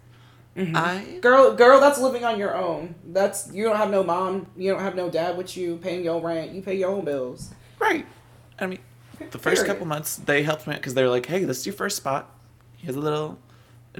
[0.56, 0.76] Mm-hmm.
[0.76, 2.94] I Girl, girl, that's living on your own.
[3.06, 6.20] That's you don't have no mom, you don't have no dad with you paying your
[6.20, 6.52] rent.
[6.52, 7.50] You pay your own bills.
[7.78, 8.04] right.
[8.58, 8.80] I mean,
[9.18, 9.66] the first Period.
[9.66, 12.34] couple months they helped me because they were like, "Hey, this is your first spot.
[12.76, 13.38] Here's a little,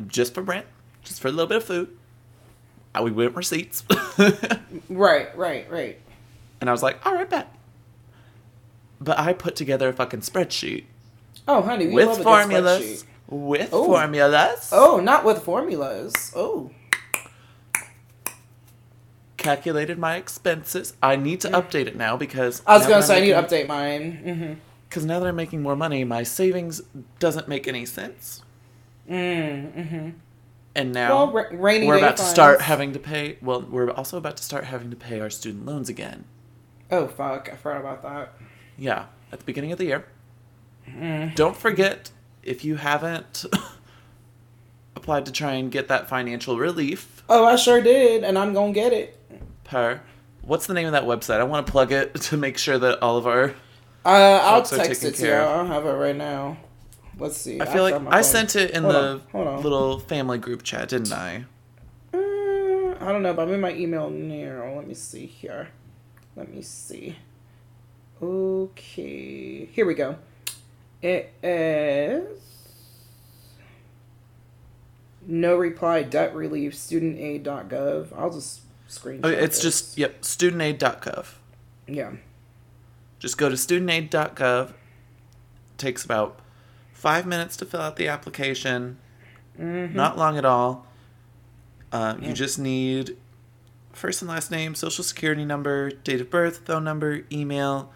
[0.08, 0.66] just for rent,
[1.02, 1.96] just for a little bit of food."
[2.94, 3.84] Uh, We went receipts,
[4.88, 5.98] Right, right, right.
[6.60, 7.54] and I was like, "All right, bet."
[9.00, 10.84] But I put together a fucking spreadsheet
[11.48, 13.04] Oh, honey, with formulas.
[13.30, 13.84] With Oh.
[13.86, 14.70] formulas.
[14.72, 16.32] Oh, not with formulas.
[16.34, 16.70] Oh,
[19.36, 20.94] calculated my expenses.
[21.02, 23.56] I need to update it now because I was gonna say I I'm need to
[23.56, 24.22] update mine.
[24.24, 24.52] Mm-hmm.
[24.88, 26.82] Because now that I'm making more money, my savings
[27.20, 28.42] doesn't make any sense.
[29.08, 30.08] Mm, mm-hmm.
[30.74, 33.38] And now Well, ra- we're about to start having to pay.
[33.40, 36.24] Well, we're also about to start having to pay our student loans again.
[36.90, 37.48] Oh fuck!
[37.52, 38.34] I forgot about that.
[38.76, 40.04] Yeah, at the beginning of the year.
[40.88, 41.34] Mm.
[41.36, 42.10] Don't forget
[42.42, 43.44] if you haven't
[44.96, 47.22] applied to try and get that financial relief.
[47.28, 49.16] Oh, I sure did, and I'm gonna get it.
[49.64, 50.00] Per,
[50.42, 51.40] what's the name of that website?
[51.40, 53.54] I want to plug it to make sure that all of our.
[54.04, 55.34] Uh, I'll text it to you.
[55.34, 56.56] I don't have it right now.
[57.18, 57.60] Let's see.
[57.60, 58.24] I feel like I phone.
[58.24, 59.62] sent it in Hold the on, hold on.
[59.62, 61.44] little family group chat, didn't I?
[62.14, 64.72] Uh, I don't know, but I'm in my email now.
[64.76, 65.68] Let me see here.
[66.34, 67.16] Let me see.
[68.22, 70.16] Okay, here we go.
[71.02, 72.38] It is
[75.26, 78.08] no reply debt relief studentaid.gov.
[78.16, 79.20] I'll just screenshot.
[79.24, 79.62] Oh, it's this.
[79.62, 81.26] just yep, studentaid.gov.
[81.86, 82.12] yeah.
[83.18, 84.72] Just go to studentaid.gov.
[85.76, 86.40] Takes about
[86.92, 88.98] five minutes to fill out the application.
[89.58, 89.94] Mm-hmm.
[89.94, 90.86] Not long at all.
[91.92, 92.28] Uh, Yeah.
[92.28, 93.16] You just need
[93.92, 97.92] first and last name, social security number, date of birth, phone number, email.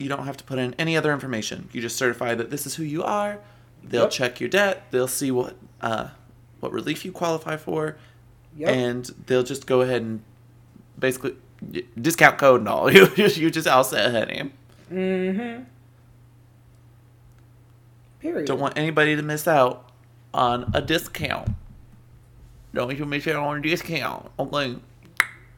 [0.00, 1.68] You don't have to put in any other information.
[1.72, 3.38] You just certify that this is who you are.
[3.84, 4.10] They'll Yep.
[4.10, 4.84] check your debt.
[4.90, 6.08] They'll see what uh,
[6.60, 7.96] what relief you qualify for.
[8.56, 8.68] Yep.
[8.68, 10.22] and they'll just go ahead and
[10.98, 11.36] basically
[12.00, 12.90] discount code and all.
[12.92, 14.50] You you just all set, honey.
[14.92, 15.62] mm-hmm.
[18.20, 18.46] Period.
[18.46, 19.90] Don't want anybody to miss out
[20.34, 21.48] on a discount.
[22.74, 24.30] Don't want you to miss out on a discount.
[24.38, 24.76] Okay.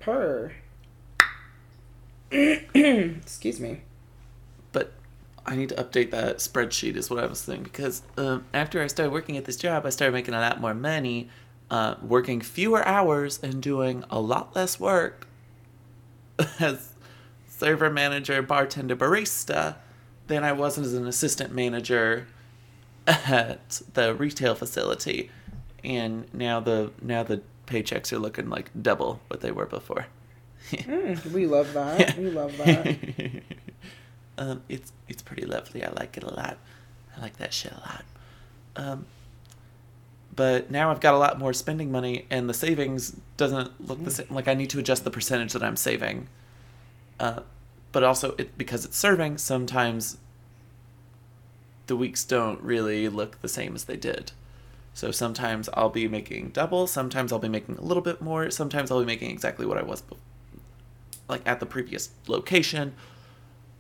[0.01, 0.53] per.
[2.31, 3.81] Excuse me.
[5.45, 6.97] I need to update that spreadsheet.
[6.97, 9.91] Is what I was thinking because um, after I started working at this job, I
[9.91, 11.29] started making a lot more money,
[11.71, 15.27] uh, working fewer hours and doing a lot less work
[16.61, 16.95] as
[17.49, 19.77] server manager, bartender, barista
[20.27, 22.27] than I was as an assistant manager
[23.07, 25.31] at the retail facility.
[25.85, 30.07] And now the now the paychecks are looking like double what they were before.
[30.73, 32.17] Mm, we love that.
[32.17, 32.97] We love that.
[34.39, 35.85] um, it's it's pretty lovely.
[35.85, 36.59] I like it a lot.
[37.17, 38.05] I like that shit a lot.
[38.77, 39.07] Um,
[40.35, 44.11] but now I've got a lot more spending money, and the savings doesn't look the
[44.11, 44.27] same.
[44.31, 46.29] Like I need to adjust the percentage that I'm saving.
[47.21, 47.41] Uh,
[47.93, 50.17] but also, it because it's serving, sometimes
[51.87, 54.33] the weeks don't really look the same as they did.
[54.95, 58.91] So sometimes I'll be making double, sometimes I'll be making a little bit more, sometimes
[58.91, 60.03] I'll be making exactly what I was
[61.29, 62.95] like at the previous location.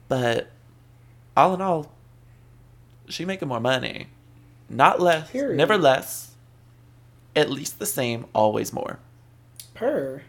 [0.09, 0.50] But
[1.36, 1.92] all in all,
[3.09, 4.09] she making more money.
[4.68, 5.57] Not less, Period.
[5.57, 6.32] never less.
[7.34, 8.98] At least the same, always more.
[9.74, 10.22] Per.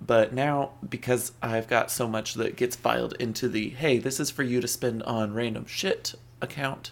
[0.00, 4.30] But now, because I've got so much that gets filed into the hey, this is
[4.30, 6.90] for you to spend on random shit account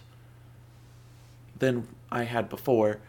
[1.57, 2.99] than I had before,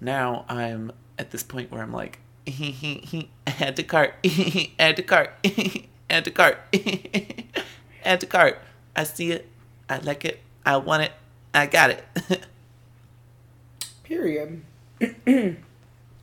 [0.00, 2.18] now I'm at this point where I'm like,
[3.46, 4.14] add to cart,
[4.78, 5.30] add to cart,
[6.10, 6.58] add to cart,
[8.04, 8.62] add to cart.
[8.96, 9.48] I see it,
[9.88, 11.12] I like it, I want it,
[11.54, 12.04] I got it.
[14.02, 14.62] Period.
[15.26, 15.56] and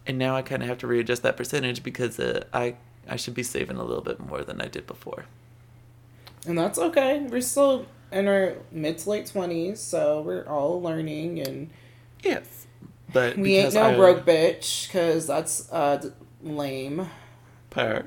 [0.07, 2.75] now I kind of have to readjust that percentage because uh, I
[3.07, 5.25] I should be saving a little bit more than I did before.
[6.45, 7.21] And that's okay.
[7.21, 11.69] We're still in our mid to late twenties, so we're all learning, and
[12.23, 12.66] Yes,
[13.13, 16.09] but we ain't no I- broke bitch, cause that's uh
[16.41, 17.09] lame.
[17.69, 18.05] Per.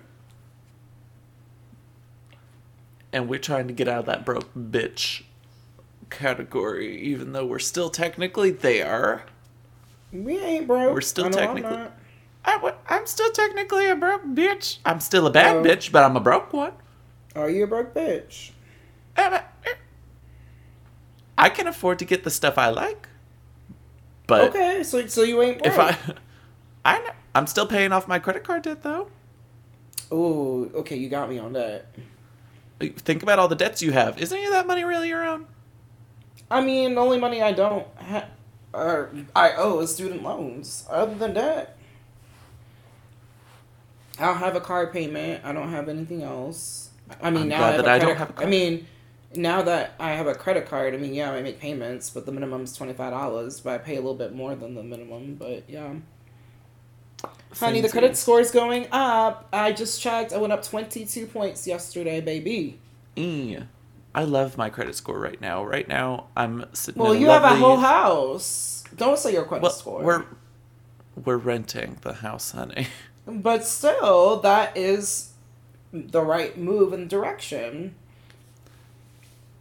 [3.12, 5.22] and we're trying to get out of that broke bitch
[6.10, 9.24] category, even though we're still technically there.
[10.12, 10.92] We ain't broke.
[10.94, 11.96] We're still I'm technically- not.
[12.44, 14.78] I, I'm still technically a broke bitch.
[14.84, 15.62] I'm still a bad Oh.
[15.62, 16.72] bitch, but I'm a broke one.
[17.36, 18.52] Are you a broke bitch?
[19.16, 19.42] I,
[21.36, 23.08] I can afford to get the stuff I like.
[24.30, 25.72] But okay, so so you ain't broke.
[25.72, 25.96] if I,
[26.84, 29.08] I I'm still paying off my credit card debt though.
[30.12, 31.86] Oh, okay, you got me on that.
[32.80, 34.18] Think about all the debts you have.
[34.20, 35.46] Is any of that money really your own?
[36.50, 38.26] I mean, the only money I don't ha-
[38.72, 40.84] or I owe is student loans.
[40.88, 41.76] Other than that,
[44.18, 45.44] I don't have a car payment.
[45.44, 46.90] I don't have anything else.
[47.20, 48.46] I mean, I'm now I have that I don't have a I car.
[48.46, 48.86] mean,
[49.34, 52.32] now that I have a credit card, I mean, yeah, I make payments, but the
[52.32, 53.60] minimum is twenty five dollars.
[53.60, 55.36] But I pay a little bit more than the minimum.
[55.36, 55.94] But yeah,
[57.54, 58.16] honey, the Samesies.
[58.16, 59.48] score is going up.
[59.52, 60.32] I just checked.
[60.32, 62.78] I went up twenty two points yesterday, baby.
[63.16, 63.58] E.
[64.12, 65.64] I love my credit score right now.
[65.64, 67.00] Right now, I'm sitting.
[67.00, 68.82] Well, in a you have a whole house.
[68.96, 70.02] Don't say your credit Well, score.
[70.02, 70.24] we're
[71.24, 72.88] we're renting the house, honey.
[73.26, 75.34] But still, that is
[75.92, 77.94] the right move and direction.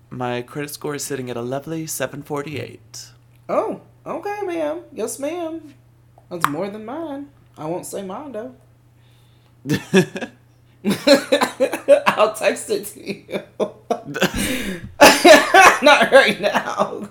[0.09, 3.11] My credit score is sitting at a lovely 748.
[3.47, 4.81] Oh, okay, ma'am.
[4.91, 5.75] Yes, ma'am.
[6.29, 7.29] That's more than mine.
[7.57, 8.55] I won't say mine though.
[12.07, 13.43] I'll text it to you.
[15.81, 17.09] Not right now.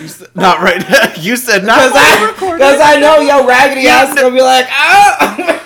[0.00, 1.12] You said, not right now.
[1.20, 2.58] You said not Because I, we're recording.
[2.58, 5.16] 'cause I know your raggedy Yeah, ass gonna be like, oh.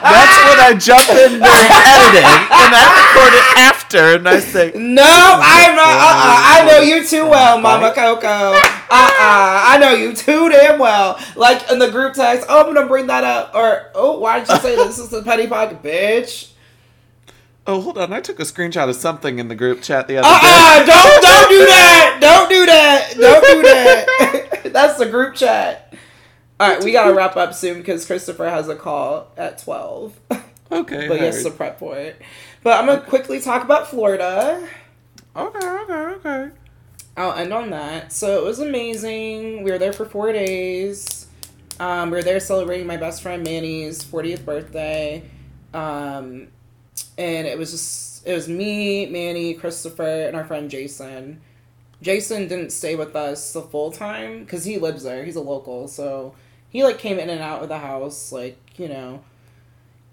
[0.00, 4.72] That's when I jump in during editing and I record it after and I say,
[4.74, 5.86] No, I'm not.
[5.86, 8.26] Uh, uh I know you too well, Mama Coco.
[8.26, 8.60] Uh, uh
[8.90, 11.18] I know you too damn well.
[11.36, 14.48] Like in the group text, oh, I'm gonna bring that up, or oh, why did
[14.48, 16.49] you say this is the petty pocket, bitch?
[17.70, 18.12] Oh, hold on.
[18.12, 20.86] I took a screenshot of something in the group chat the other Uh, day.
[20.86, 22.18] don't, don't do that.
[22.20, 23.14] Don't do that.
[23.16, 24.60] Don't do that.
[24.72, 25.94] That's the group chat.
[26.58, 30.18] All right, we gotta wrap up soon because Christopher has a call at twelve.
[30.72, 31.08] Okay.
[31.08, 32.20] but yes, to prep for it.
[32.62, 34.68] But I'm gonna quickly talk about Florida.
[35.34, 36.50] Okay, okay, okay.
[37.16, 38.12] I'll end on that.
[38.12, 39.64] So it was amazing.
[39.64, 41.26] We were there for four days.
[41.80, 45.24] Um, we were there celebrating my best friend Manny's 40th birthday.
[45.74, 46.48] Um,
[47.20, 51.42] and it was just, it was me, Manny, Christopher, and our friend Jason.
[52.00, 55.22] Jason didn't stay with us the full time because he lives there.
[55.22, 55.86] He's a local.
[55.86, 56.34] So
[56.70, 59.22] he like came in and out of the house, like, you know,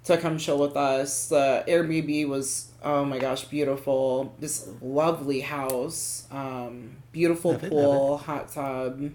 [0.03, 1.29] to come chill with us.
[1.29, 4.35] The Airbnb was, oh my gosh, beautiful.
[4.37, 6.27] This lovely house.
[6.29, 9.11] Um, beautiful Love it, pool, hot tub.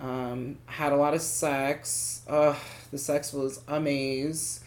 [0.00, 2.22] Um, had a lot of sex.
[2.28, 2.56] Ugh,
[2.92, 4.62] the sex was amazing.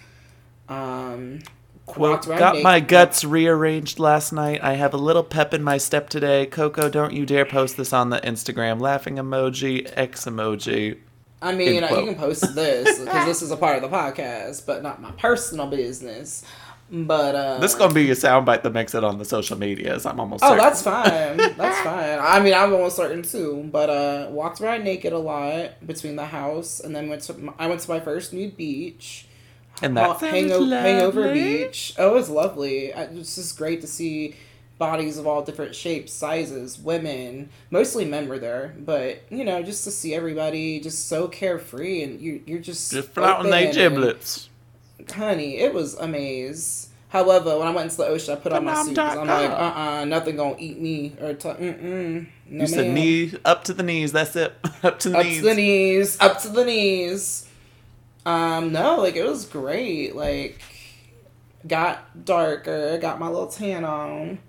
[0.68, 1.39] Um,
[1.88, 4.62] Quote, got my guts rearranged last night.
[4.62, 6.46] I have a little pep in my step today.
[6.46, 8.82] Coco, don't you dare post this on the Instagram.
[8.82, 10.98] Laughing emoji, X emoji.
[11.42, 12.00] I mean, uh, quote.
[12.02, 15.12] you can post this because this is a part of the podcast, but not my
[15.12, 16.44] personal business.
[16.92, 20.06] But uh, This is gonna be a soundbite that makes it on the social medias.
[20.06, 20.44] I'm almost.
[20.44, 20.64] Oh, certain.
[20.64, 21.38] that's fine.
[21.58, 22.20] That's fine.
[22.22, 23.70] I mean, I'm almost certain too.
[23.72, 27.54] But uh, walked around naked a lot between the house, and then went to.
[27.58, 29.28] I went to my first nude beach.
[29.82, 31.93] And that Uh, hango- Haulover beach.
[31.97, 32.93] Oh, it was lovely.
[32.93, 34.36] I- It's just great to see
[34.80, 37.49] bodies of all different shapes, sizes, women.
[37.71, 42.19] Mostly men were there, but you know, just to see everybody just so carefree and
[42.21, 44.49] you you're just Just flouting their they and- giblets.
[45.15, 46.89] honey, it was amaze.
[47.09, 49.49] However, when I went into the ocean, I put on my suit 'cause I'm like,
[49.49, 49.82] uh, Phenomenal.
[50.01, 52.25] uh nothing gonna eat me or t- mm mm.
[52.49, 52.93] No, You said ma'am.
[52.93, 54.11] knee up to the knees.
[54.11, 54.53] That's it.
[54.84, 55.38] up to the up knees.
[55.38, 57.45] to the knees, up to the knees.
[58.28, 60.13] Um, no, like it was great.
[60.13, 60.59] Like,
[61.65, 64.39] got darker, got my little tan on.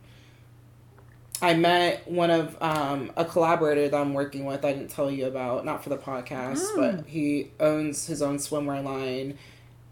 [1.40, 4.64] I met one of um, a collaborator that I'm working with.
[4.64, 8.82] I didn't tell you about, not for the podcast, but he owns his own swimwear
[8.82, 9.38] line.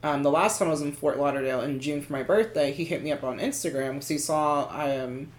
[0.03, 2.85] Um, the last time I was in Fort Lauderdale in June for my birthday, he
[2.85, 5.31] hit me up on Instagram because he saw I um,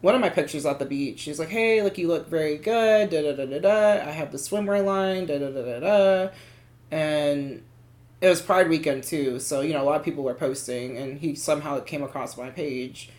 [0.00, 1.22] one of my pictures at the beach.
[1.24, 4.08] He's like, "Hey, like you look very good." Da da da da da.
[4.08, 5.26] I have the swimwear line.
[5.26, 6.32] Da da da da da.
[6.90, 7.62] And
[8.24, 11.18] it was Pride weekend too, so you know a lot of people were posting, and
[11.18, 13.10] he somehow came across my page,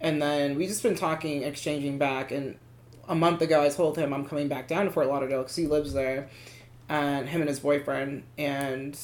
[0.00, 2.56] and then we just been talking, exchanging back, and
[3.06, 5.66] a month ago I told him I'm coming back down to Fort Lauderdale because he
[5.66, 6.30] lives there,
[6.88, 8.98] and him and his boyfriend, and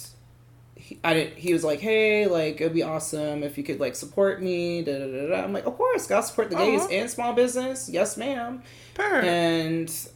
[0.76, 1.36] he, I didn't.
[1.36, 4.98] He was like, "Hey, like it'd be awesome if you could like support me." Da
[4.98, 5.44] da da da.
[5.44, 6.88] I'm like, "Of course, gotta support the gays Aw.
[6.88, 8.62] and small business." Yes, ma'am
[8.94, 9.20] Purr.
[9.20, 10.08] and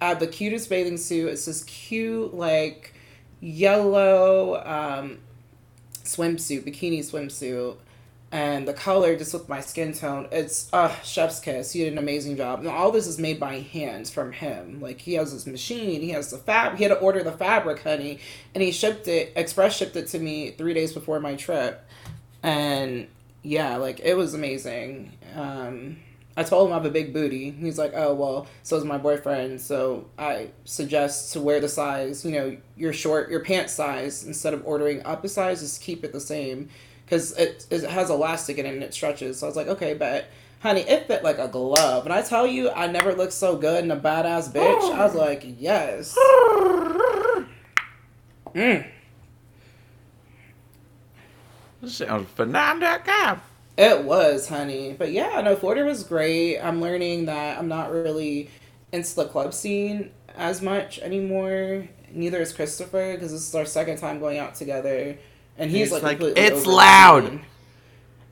[0.00, 1.28] I have the cutest bathing suit.
[1.28, 2.94] It's this cute, like
[3.40, 5.18] yellow um,
[6.04, 7.76] swimsuit, bikini swimsuit.
[8.32, 11.72] and the color just with my skin tone it's uh chef's kiss.
[11.72, 12.58] He did an amazing job.
[12.58, 14.80] And all this is made by hand from him.
[14.80, 17.82] Like he has this machine he has the fab he had to order the fabric
[17.82, 18.18] honey
[18.54, 21.84] and he shipped it express shipped it to me three days before my trip.
[22.42, 23.06] And
[23.42, 25.12] yeah like it was amazing.
[25.34, 25.98] Um
[26.36, 27.50] I told him I have a big booty.
[27.50, 29.60] He's like, oh, well, so is my boyfriend.
[29.60, 34.52] So I suggest to wear the size, you know, your short, your pant size, instead
[34.52, 36.68] of ordering up a size, just keep it the same.
[37.04, 39.38] Because it, it has elastic in it and it stretches.
[39.38, 40.26] So I was like, okay, but
[40.60, 42.04] honey, it fit like a glove.
[42.04, 44.92] And I tell you, I never looked so good in a badass bitch.
[44.92, 46.18] I was like, yes.
[48.54, 48.86] Mm.
[51.86, 53.38] Sounds phenomenal.
[53.76, 54.94] It was, honey.
[54.98, 56.58] But yeah, no, Florida was great.
[56.58, 58.50] I'm learning that I'm not really
[58.92, 61.88] into the club scene as much anymore.
[62.10, 65.18] Neither is Christopher because this is our second time going out together,
[65.58, 67.42] and he's, He's like, like, "It's loud." scene.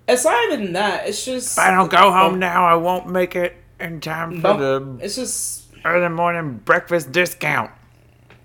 [0.07, 1.09] It's not even that.
[1.09, 4.55] It's just If I don't go home now, I won't make it in time for
[4.55, 4.61] Bump-
[5.01, 7.71] the It's just early morning breakfast discount.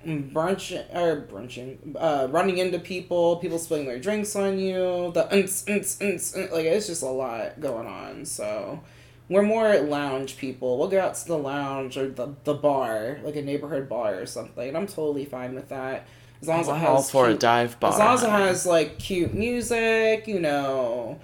[0.06, 5.66] Brunching or brunching, uh, running into people, people spilling their drinks on you, the unts,
[5.66, 8.26] unts, unts, unts, like it's just a lot going on.
[8.26, 8.82] So
[9.28, 10.78] we're more lounge people.
[10.78, 14.26] We'll go out to the lounge or the, the bar, like a neighborhood bar or
[14.26, 16.08] something, and I'm totally fine with that.
[16.41, 17.91] As long as it has all for a dive bar.
[17.91, 21.20] as long as it has like cute music, you know,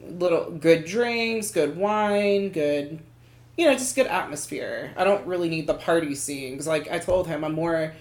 [0.00, 3.00] little good drinks, good wine, good,
[3.56, 4.92] you know, just good atmosphere.
[4.96, 7.94] I don't really need the party scene because, like I told him, I'm more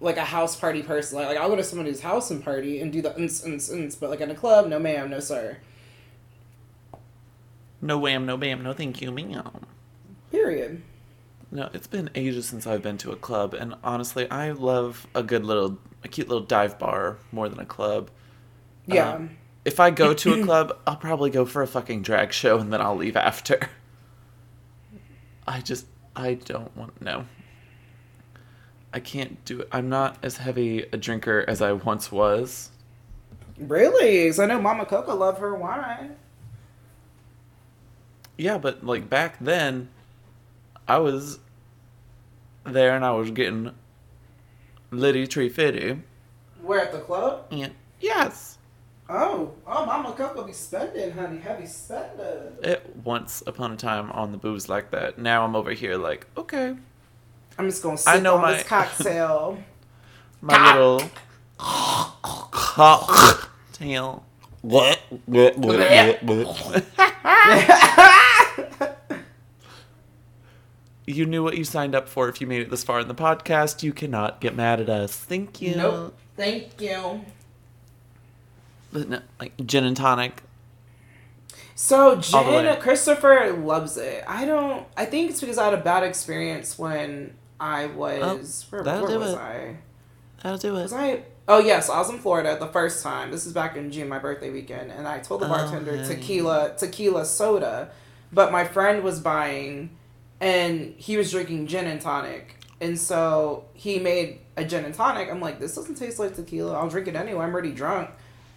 [0.00, 1.18] like a house party person.
[1.18, 3.96] Like, like I'll go to somebody's house and party and do the uns uns uns,
[3.96, 5.58] but like in a club, no ma'am, no sir.
[7.82, 9.52] No wham, no bam, no thank you, meow.
[10.30, 10.82] Period.
[11.50, 15.22] No, it's been ages since I've been to a club, and honestly, I love a
[15.22, 18.10] good little, a cute little dive bar more than a club.
[18.86, 19.14] Yeah.
[19.14, 19.30] Um,
[19.64, 22.72] if I go to a club, I'll probably go for a fucking drag show and
[22.72, 23.68] then I'll leave after.
[25.46, 27.26] I just, I don't want, no.
[28.92, 29.68] I can't do it.
[29.72, 32.70] I'm not as heavy a drinker as I once was.
[33.58, 34.26] really?
[34.26, 36.16] 'Cause I know Mama Coco love her wine.
[38.38, 39.90] Yeah, but like back then,
[40.88, 41.38] I was
[42.64, 43.74] there and I was getting
[44.90, 46.00] litty tree fitty.
[46.62, 47.46] We're at the club.
[47.50, 48.56] And yes,
[49.12, 52.52] Oh, oh, Mama Coco be spending, honey, heavy spender.
[52.62, 55.18] it once upon a time on the booze like that.
[55.18, 56.76] Now I'm over here like, okay,
[57.58, 59.58] I'm just gonna I sip know on my- this cocktail.
[60.40, 60.74] my Ah.
[60.76, 61.10] little
[62.52, 64.24] cocktail.
[64.62, 65.00] What
[71.06, 73.14] You knew what you signed up for if you made it this far in the
[73.14, 73.82] podcast.
[73.82, 75.16] You cannot get mad at us.
[75.16, 75.74] Thank you.
[75.74, 76.16] Nope.
[76.36, 77.22] Thank you.
[78.92, 80.42] No, like gin and tonic.
[81.74, 82.76] So All the Jen way.
[82.80, 84.24] Christopher loves it.
[84.26, 84.86] I don't.
[84.96, 88.66] I think it's because I had a bad experience when I oh, was.
[88.70, 89.38] where that'll where do was it.
[89.38, 89.76] I?
[90.42, 90.82] That'll do it.
[90.82, 91.22] Was I?
[91.48, 93.30] Oh yes, I was in Florida the first time.
[93.30, 96.06] This is back in June, my birthday weekend, and I told the Oh, bartender honey.
[96.06, 97.90] tequila, tequila soda,
[98.32, 99.96] but my friend was buying,
[100.40, 105.28] and he was drinking gin and tonic, and so he made a gin and tonic.
[105.30, 106.74] I'm like, this doesn't taste like tequila.
[106.78, 107.44] I'll drink it anyway.
[107.44, 108.10] I'm already drunk.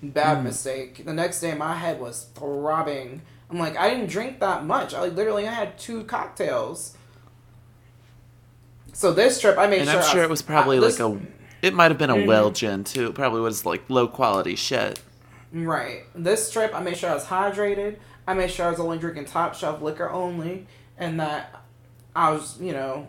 [0.04, 0.43] Bad Hmm.
[0.43, 1.06] mistake.
[1.06, 3.22] The next day, my head was throbbing.
[3.49, 4.93] I'm like, I didn't drink that much.
[4.93, 6.95] I like literally I had two cocktails.
[8.91, 9.99] So this trip, I made And sure.
[10.01, 11.20] I'm I- sure it was probably I- like this- a.
[11.62, 12.28] It might have been a Mhm.
[12.28, 13.08] well gin too.
[13.08, 14.99] It probably was like low quality shit.
[15.54, 16.04] Right.
[16.14, 17.97] This trip, I made sure I was hydrated.
[18.28, 21.62] I made sure I was only drinking top shelf liquor only, and that
[22.16, 23.08] I was, you know,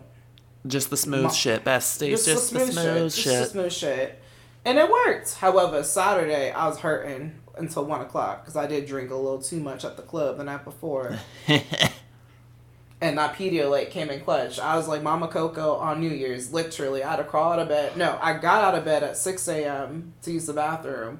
[0.67, 2.09] Just the smooth Ma- shit, besties.
[2.11, 3.23] Just, just, the the smooth, smooth, shit.
[3.23, 4.21] shit, just the smooth shit,
[4.65, 5.35] and it worked.
[5.35, 9.59] However, Saturday I was hurting until one o'clock because I did drink a little too
[9.59, 14.59] much at the club the night before, and that Pedialyte came in clutch.
[14.59, 16.51] I was like Mama Coco on New Year's.
[16.51, 17.95] Literally, I had to crawl out of bed.
[17.95, 20.13] No, I got out of bed at six a.m.
[20.23, 21.19] to use the bathroom.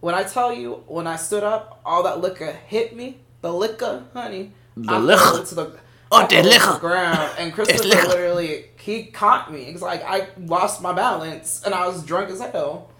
[0.00, 3.18] When I tell you, when I stood up, all that liquor hit me.
[3.40, 4.52] The liquor, honey.
[4.76, 5.54] The liquor.
[5.54, 5.78] the,
[6.12, 6.78] Oh, I the fell into liquor.
[6.80, 9.62] ground, and Christopher literally he caught me.
[9.64, 12.90] It's like I lost my balance, and I was drunk as hell.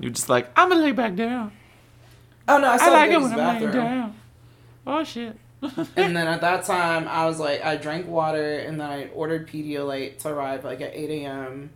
[0.00, 1.52] You're just like, I'm gonna lay back down.
[2.48, 3.72] Oh no, I I still like like it when I'm laying bathroom.
[3.84, 4.14] down.
[4.86, 5.36] Oh shit.
[5.96, 9.48] And then at that time, I was like, I drank water, and then I ordered
[9.48, 11.70] Pedialyte to arrive like at eight a.m.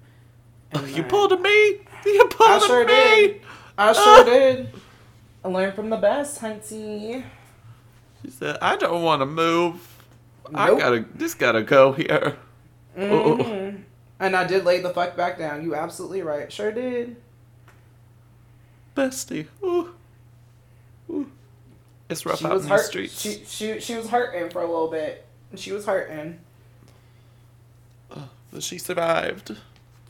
[0.72, 1.80] And you then- pulled a me.
[2.07, 2.93] You pulled I a sure me.
[2.93, 3.41] did.
[3.76, 3.93] I ah.
[3.93, 4.68] sure did.
[5.45, 7.24] I learned from the best, hunty.
[8.22, 9.89] She said, I don't want to move.
[10.55, 10.78] I Nope.
[10.78, 11.05] gotta.
[11.14, 12.36] This gotta go here.
[12.96, 13.82] Mhm.
[14.18, 15.62] And I did lay the fuck back down.
[15.64, 16.53] You absolutely right.
[16.53, 17.16] Sure did.
[18.96, 19.46] Bestie.
[19.62, 19.94] Ooh.
[21.09, 21.30] Ooh.
[22.09, 22.86] It's rough She out was in the hurt.
[22.86, 23.20] streets.
[23.20, 25.24] She, she she was hurting for a little bit.
[25.55, 26.38] She was hurting.
[28.53, 29.57] But she survived.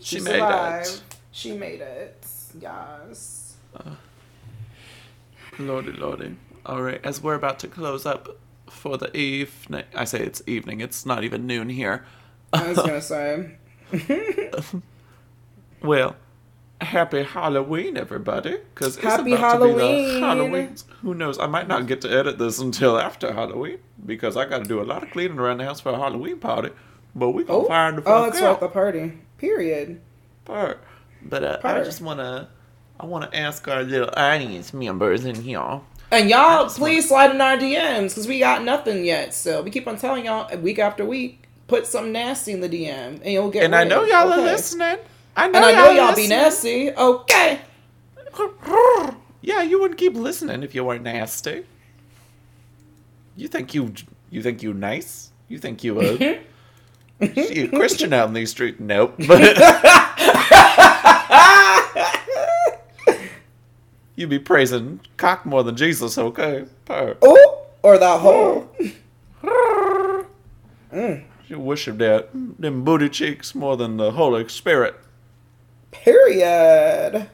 [0.00, 0.86] She, She made survived.
[0.88, 1.02] it.
[1.30, 2.24] She made it.
[2.58, 3.54] Yes.
[5.58, 6.36] Lordy, lordy.
[6.64, 8.38] All right, as we're about to close up
[8.70, 10.80] for the evening, I say it's evening.
[10.80, 12.04] It's not even noon here.
[12.52, 13.56] I was gonna say.
[15.82, 16.16] Well,
[16.80, 18.58] happy Halloween, everybody!
[18.74, 20.14] Because it's Happy about to be Halloween.
[20.14, 20.74] the Halloween.
[21.02, 21.38] Who knows?
[21.38, 24.80] I might not get to edit this until after Halloween because I got to do
[24.80, 26.70] a lot of cleaning around the house for a Halloween party.
[27.14, 28.50] But we gonna Oh, find the oh, fuck that's out.
[28.52, 28.60] right.
[28.60, 29.12] The party.
[29.38, 30.00] Period.
[30.44, 30.82] part.
[31.22, 32.48] But uh, I just wanna,
[32.98, 35.80] I wanna ask our little audience members in here.
[36.12, 39.32] And y'all, please slide in our DMs because we got nothing yet.
[39.32, 42.68] So we keep on telling y'all uh, week after week, put something nasty in the
[42.68, 43.62] DM, and you'll get.
[43.62, 44.40] And I know y'all Okay.
[44.40, 44.98] are listening.
[45.36, 46.90] I know And I know y'all, y'all be nasty.
[46.90, 47.60] Okay.
[49.42, 51.64] Yeah, you wouldn't keep listening if you weren't nasty.
[53.36, 53.94] You think you
[54.30, 55.30] you think you nice?
[55.48, 56.40] You think you a,
[57.20, 58.80] a Christian out in these streets?
[58.80, 59.14] Nope.
[59.28, 59.56] But
[64.20, 66.66] you be praising cock more than Jesus, okay?
[66.84, 67.16] Purr.
[67.22, 68.68] Oh, or that hole.
[70.92, 71.24] Mm.
[71.48, 74.94] You worship that them booty cheeks more than the Holy Spirit.
[75.90, 77.28] Period.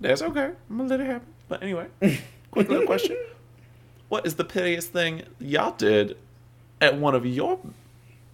[0.00, 0.50] That's okay.
[0.70, 1.28] I'm gonna let it happen.
[1.48, 1.86] But anyway,
[2.50, 3.16] quick little question:
[4.08, 6.16] What is the pettiest thing y'all did
[6.80, 7.58] at one of your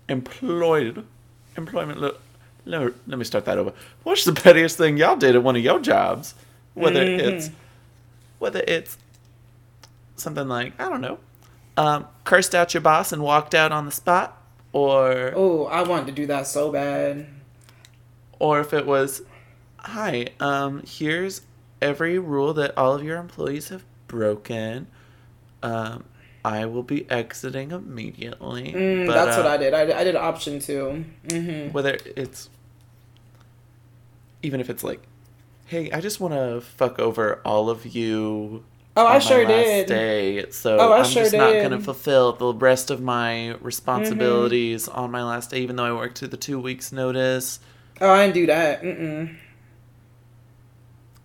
[0.09, 1.05] employed
[1.57, 2.01] employment?
[2.01, 2.17] Lo-
[2.65, 3.73] let, let me start that over.
[4.03, 6.35] What's the pettiest thing y'all did at one of your jobs?
[6.79, 7.51] Whether it's
[8.39, 8.97] whether it's
[10.17, 11.19] something like I don't know,
[11.77, 14.41] um, cursed out your boss and walked out on the spot,
[14.73, 17.27] or Oh, I wanted to do that so bad.
[18.39, 19.23] or if it was,
[19.79, 21.43] hi, um, here's
[21.83, 24.87] every rule that all of your employees have broken.
[25.63, 26.05] Um,
[26.45, 28.73] I will be exiting immediately.
[28.73, 29.75] Mm, but, that's what uh, I did.
[29.75, 31.73] I, I did option 2 Mm-hmm.
[31.73, 32.49] Whether it's,
[34.43, 35.03] even if it's like,
[35.69, 38.65] hey, I just want to fuck over all of you.
[38.97, 39.87] Oh, on I my sure last did.
[39.87, 44.89] Day, so Oh, I I'm sure just not gonna fulfill the rest of my responsibilities
[44.89, 44.99] mm-hmm.
[44.99, 47.61] on my last day, even though I worked to the two weeks notice.
[48.01, 48.83] Oh, I didn't do that.
[48.83, 49.37] Mm-mm.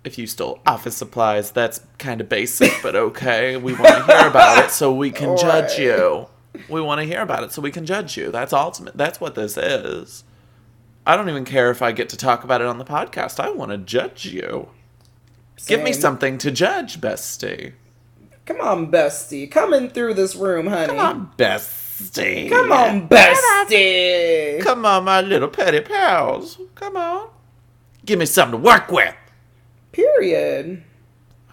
[0.04, 3.56] if you stole office supplies, that's kind of basic, but okay.
[3.58, 5.80] We want to hear about it so we can judge Alright.
[5.80, 6.28] you.
[6.70, 8.30] We want to hear about it so we can judge you.
[8.32, 8.96] That's ultimate.
[8.98, 10.24] That's what this is.
[11.06, 13.40] I don't even care if I get to talk about it on the podcast.
[13.40, 14.70] I want to judge you.
[15.68, 17.74] Give me something to judge, bestie.
[18.46, 19.50] Come on, bestie.
[19.50, 20.88] Coming through this room, honey.
[20.88, 22.50] Come on, bestie.
[22.50, 24.62] Come on, bestie.
[24.62, 26.60] Come on, my little petty pals.
[26.76, 27.30] Come on.
[28.06, 29.16] Give me something to work with.
[29.94, 30.84] Period.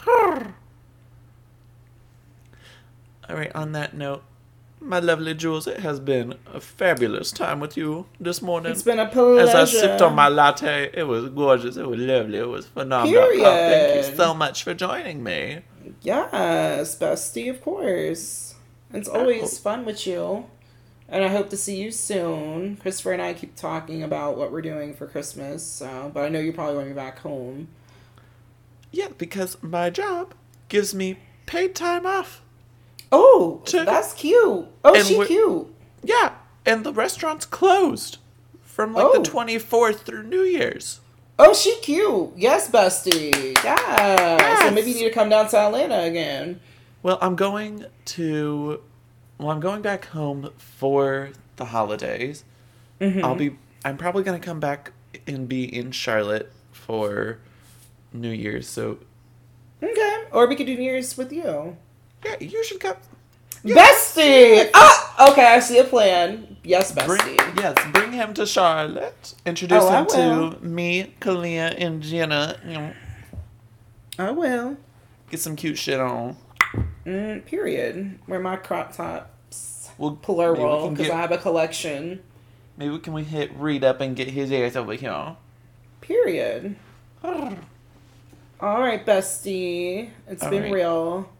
[0.08, 0.42] All
[3.28, 4.24] right, on that note,
[4.80, 8.72] my lovely Jules, it has been a fabulous time with you this morning.
[8.72, 9.40] It's been a pleasure.
[9.40, 11.76] As I sipped on my latte, it was gorgeous.
[11.76, 12.38] It was lovely.
[12.38, 13.22] It was phenomenal.
[13.22, 15.60] Oh, thank you so much for joining me.
[16.02, 18.54] Yes, bestie, of course.
[18.92, 20.46] It's always fun with you.
[21.08, 22.76] And I hope to see you soon.
[22.76, 26.38] Christopher and I keep talking about what we're doing for Christmas, so but I know
[26.38, 27.68] you're probably going to be back home.
[28.92, 30.34] Yeah, because my job
[30.68, 32.42] gives me paid time off.
[33.12, 34.36] Oh, that's cute.
[34.84, 35.66] Oh, And she cute.
[36.02, 36.34] Yeah,
[36.64, 38.18] and the restaurant's closed
[38.62, 39.20] from like Oh.
[39.20, 41.00] the 24th through New Year's.
[41.38, 42.30] Oh, she cute.
[42.36, 43.56] Yes, bestie.
[43.64, 44.58] Yeah.
[44.68, 46.60] So maybe you need to come down to Atlanta again.
[47.02, 48.80] Well, I'm going to.
[49.38, 52.44] Well, I'm going back home for the holidays.
[53.00, 53.24] Mm-hmm.
[53.24, 53.56] I'll be.
[53.86, 54.92] I'm probably gonna come back
[55.26, 57.38] and be in Charlotte for
[58.12, 58.68] New Year's.
[58.68, 58.98] So
[59.82, 60.24] Okay.
[60.32, 61.76] Or we could do New Year's with you.
[62.24, 62.96] Yeah, you should come.
[63.64, 64.70] Bestie!
[64.74, 65.30] Ah!
[65.32, 66.56] Okay, I see a plan.
[66.64, 67.06] Yes, bestie.
[67.36, 69.34] Bring, yes, bring him to Charlotte.
[69.44, 70.06] Introduce Oh, him
[70.56, 72.56] to me, Kalia, and Jenna.
[72.64, 72.92] Know,
[74.18, 74.76] I will.
[75.30, 76.36] get some cute shit on.
[77.04, 78.18] Mm, period.
[78.26, 79.90] Wear my crop tops.
[79.98, 82.22] We'll Plural, maybe we because I have a collection.
[82.78, 85.36] maybe can we hit read up and get his ass over here.
[86.00, 86.76] Period.
[87.22, 87.54] All
[88.60, 90.10] All right, bestie.
[90.26, 90.72] It's All been right.
[90.72, 91.30] real.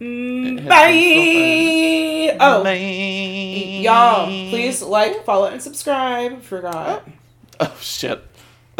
[0.00, 2.36] Mm, bye.
[2.40, 3.82] Oh, Man.
[3.82, 6.40] y'all, please like, follow, and subscribe.
[6.40, 7.06] Forgot.
[7.60, 8.24] Oh shit.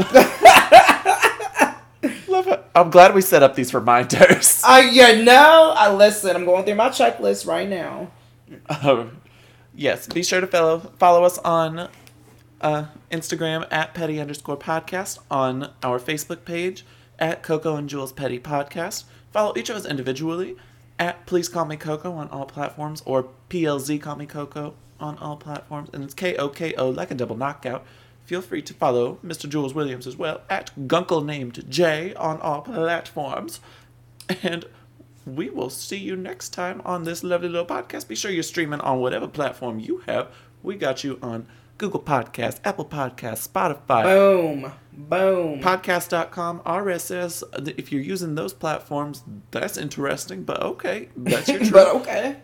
[2.28, 2.64] Love it.
[2.74, 4.62] I'm glad we set up these reminders.
[4.66, 6.34] I, you know, I listen.
[6.34, 8.10] I'm going through my checklist right now.
[8.82, 9.20] Um,
[9.74, 11.90] yes, be sure to follow follow us on
[12.62, 16.86] uh, Instagram at petty underscore podcast, on our Facebook page
[17.18, 19.04] at Coco and Jules Petty Podcast.
[19.32, 20.56] Follow each of us individually
[21.00, 25.36] at Please Call Me Coco on all platforms or PLZ Call Me Coco on all
[25.36, 25.88] platforms.
[25.92, 27.84] And it's K O K O like a double knockout.
[28.26, 29.48] Feel free to follow Mr.
[29.48, 33.58] Jules Williams as well at Gunkle named J on all platforms.
[34.42, 34.66] And
[35.26, 38.06] we will see you next time on this lovely little podcast.
[38.06, 40.28] Be sure you're streaming on whatever platform you have.
[40.62, 41.46] We got you on
[41.78, 44.72] Google Podcast, Apple Podcast, Spotify, Boom.
[44.92, 45.60] Boom.
[45.60, 47.42] podcast.com, RSS.
[47.78, 51.08] If you're using those platforms, that's interesting, but okay.
[51.16, 52.36] That's your but okay.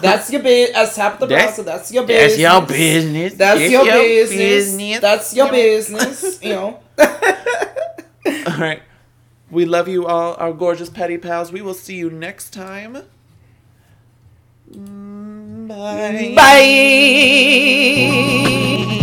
[0.00, 0.94] That's your business.
[0.94, 2.36] Top the That's- process, that's your business.
[2.38, 3.34] That's your business.
[3.34, 4.38] That's It's your business.
[4.38, 5.00] business.
[5.00, 6.42] That's your business.
[6.42, 6.80] You know.
[8.46, 8.82] All right.
[9.50, 11.50] We love you all, our gorgeous petty pals.
[11.52, 13.02] We will see you next time.
[15.68, 16.32] Bye.
[18.88, 18.98] Bye.